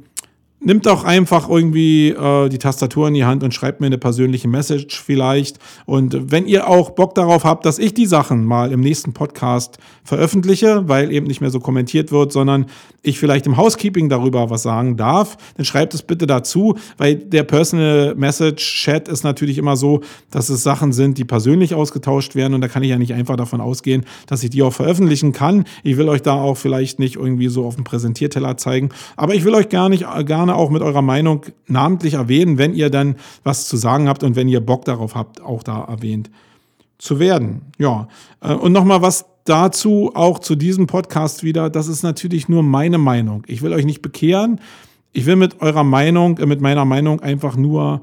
[0.59, 4.47] Nimmt auch einfach irgendwie äh, die Tastatur in die Hand und schreibt mir eine persönliche
[4.47, 5.59] Message vielleicht.
[5.85, 9.77] Und wenn ihr auch Bock darauf habt, dass ich die Sachen mal im nächsten Podcast
[10.03, 12.65] veröffentliche, weil eben nicht mehr so kommentiert wird, sondern
[13.03, 17.43] ich vielleicht im Housekeeping darüber was sagen darf, dann schreibt es bitte dazu, weil der
[17.43, 20.01] Personal Message Chat ist natürlich immer so,
[20.31, 23.35] dass es Sachen sind, die persönlich ausgetauscht werden und da kann ich ja nicht einfach
[23.35, 25.65] davon ausgehen, dass ich die auch veröffentlichen kann.
[25.83, 29.45] Ich will euch da auch vielleicht nicht irgendwie so auf dem Präsentierteller zeigen, aber ich
[29.45, 33.15] will euch gar nicht, gar gerne auch mit eurer Meinung namentlich erwähnen, wenn ihr dann
[33.43, 36.29] was zu sagen habt und wenn ihr Bock darauf habt, auch da erwähnt
[36.97, 37.63] zu werden.
[37.77, 38.07] Ja,
[38.41, 41.69] äh, und nochmal was dazu, auch zu diesem Podcast wieder.
[41.69, 43.43] Das ist natürlich nur meine Meinung.
[43.47, 44.59] Ich will euch nicht bekehren.
[45.11, 48.01] Ich will mit eurer Meinung, äh, mit meiner Meinung einfach nur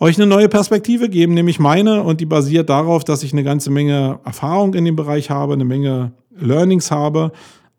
[0.00, 3.70] euch eine neue Perspektive geben, nämlich meine, und die basiert darauf, dass ich eine ganze
[3.70, 7.30] Menge Erfahrung in dem Bereich habe, eine Menge Learnings habe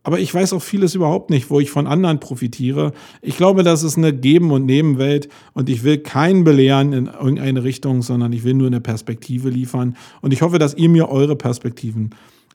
[0.05, 2.93] aber ich weiß auch vieles überhaupt nicht, wo ich von anderen profitiere.
[3.23, 7.63] Ich glaube, das ist eine Geben- und Nebenwelt und ich will keinen belehren in irgendeine
[7.63, 9.97] Richtung, sondern ich will nur eine Perspektive liefern.
[10.21, 12.11] Und ich hoffe, dass ihr mir eure Perspektiven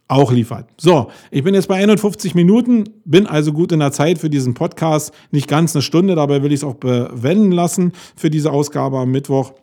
[0.07, 0.69] auch liefert.
[0.77, 4.55] So, ich bin jetzt bei 51 Minuten, bin also gut in der Zeit für diesen
[4.55, 5.13] Podcast.
[5.33, 9.11] Nicht ganz eine Stunde, dabei will ich es auch bewenden lassen für diese Ausgabe am
[9.11, 9.55] Mittwoch.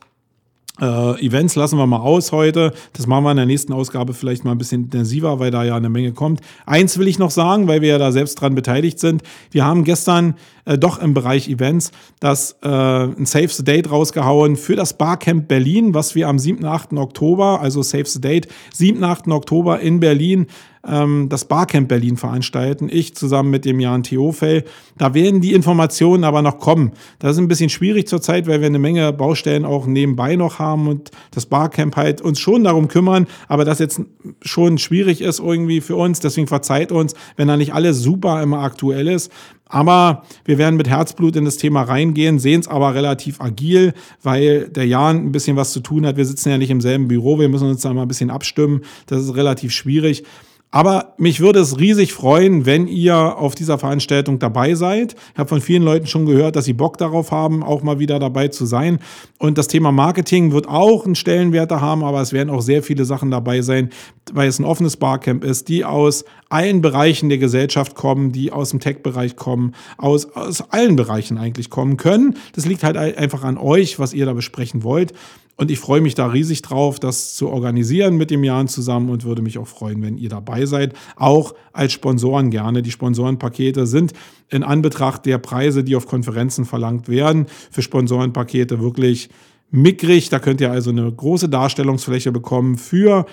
[0.79, 2.73] Äh, Events lassen wir mal aus heute.
[2.93, 5.75] Das machen wir in der nächsten Ausgabe vielleicht mal ein bisschen intensiver, weil da ja
[5.75, 6.41] eine Menge kommt.
[6.65, 9.23] Eins will ich noch sagen, weil wir ja da selbst dran beteiligt sind.
[9.51, 10.35] Wir haben gestern
[10.67, 15.47] äh, doch im Bereich Events das äh, ein Save the Date rausgehauen für das Barcamp
[15.47, 16.63] Berlin, was wir am 7.
[16.65, 16.93] 8.
[16.93, 19.03] Oktober, also Save the Date, 7.
[19.03, 19.29] 8.
[19.29, 20.47] Oktober in Berlin
[20.87, 22.89] ähm, das Barcamp Berlin veranstalten.
[22.91, 24.63] Ich zusammen mit dem Jan Theofel.
[24.97, 26.91] Da werden die Informationen aber noch kommen.
[27.19, 30.87] Das ist ein bisschen schwierig zurzeit, weil wir eine Menge Baustellen auch nebenbei noch haben
[30.87, 34.01] und das Barcamp halt uns schon darum kümmern, aber das jetzt
[34.41, 36.19] schon schwierig ist irgendwie für uns.
[36.19, 39.31] Deswegen verzeiht uns, wenn da nicht alles super immer aktuell ist.
[39.69, 43.93] Aber wir werden mit Herzblut in das Thema reingehen, sehen es aber relativ agil,
[44.23, 46.17] weil der Jan ein bisschen was zu tun hat.
[46.17, 48.81] Wir sitzen ja nicht im selben Büro, wir müssen uns da mal ein bisschen abstimmen.
[49.07, 50.23] Das ist relativ schwierig.
[50.69, 55.15] Aber mich würde es riesig freuen, wenn ihr auf dieser Veranstaltung dabei seid.
[55.33, 58.19] Ich habe von vielen Leuten schon gehört, dass sie Bock darauf haben, auch mal wieder
[58.19, 58.99] dabei zu sein.
[59.39, 63.05] Und das Thema Marketing wird auch einen Stellenwert haben, aber es werden auch sehr viele
[63.05, 63.91] Sachen dabei sein,
[64.33, 68.71] weil es ein offenes Barcamp ist, die aus allen Bereichen der Gesellschaft kommen, die aus
[68.71, 72.35] dem Tech-Bereich kommen, aus, aus allen Bereichen eigentlich kommen können.
[72.53, 75.13] Das liegt halt einfach an euch, was ihr da besprechen wollt.
[75.57, 79.25] Und ich freue mich da riesig drauf, das zu organisieren mit dem Jan zusammen und
[79.25, 80.93] würde mich auch freuen, wenn ihr dabei seid.
[81.15, 82.83] Auch als Sponsoren gerne.
[82.83, 84.13] Die Sponsorenpakete sind
[84.49, 89.29] in Anbetracht der Preise, die auf Konferenzen verlangt werden, für Sponsorenpakete wirklich
[89.71, 90.29] mickrig.
[90.29, 93.25] Da könnt ihr also eine große Darstellungsfläche bekommen für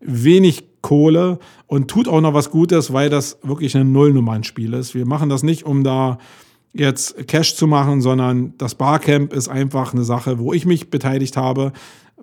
[0.00, 4.94] wenig Kohle und tut auch noch was Gutes, weil das wirklich ein Nullnummernspiel ist.
[4.94, 6.18] Wir machen das nicht, um da
[6.72, 11.36] jetzt Cash zu machen, sondern das Barcamp ist einfach eine Sache, wo ich mich beteiligt
[11.36, 11.72] habe,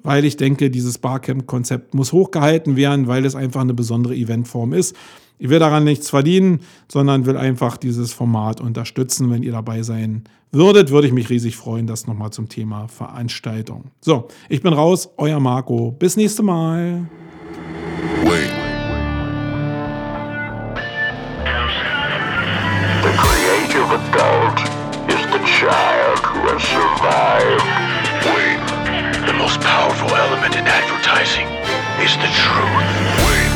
[0.03, 4.95] weil ich denke, dieses Barcamp-Konzept muss hochgehalten werden, weil es einfach eine besondere Eventform ist.
[5.37, 9.29] Ich will daran nichts verdienen, sondern will einfach dieses Format unterstützen.
[9.31, 11.87] Wenn ihr dabei sein würdet, würde ich mich riesig freuen.
[11.87, 13.91] Das nochmal zum Thema Veranstaltung.
[13.99, 15.91] So, ich bin raus, euer Marco.
[15.91, 17.09] Bis nächste Mal.
[18.23, 18.54] Wait.
[27.45, 28.59] Wait,
[29.25, 31.47] the most powerful element in advertising
[32.01, 32.89] is the truth.
[33.25, 33.51] Wait,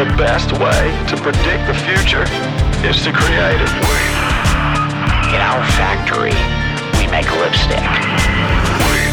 [0.00, 2.24] the best way to predict the future
[2.88, 3.72] is to create it.
[3.84, 4.14] Wait,
[5.34, 6.36] in our factory,
[6.98, 7.84] we make lipstick.
[8.88, 9.12] Wait,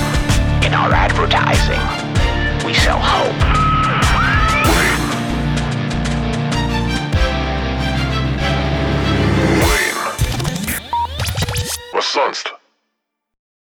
[0.65, 1.83] in our advertising,
[2.65, 3.59] we sell hope.
[12.09, 12.58] sonst?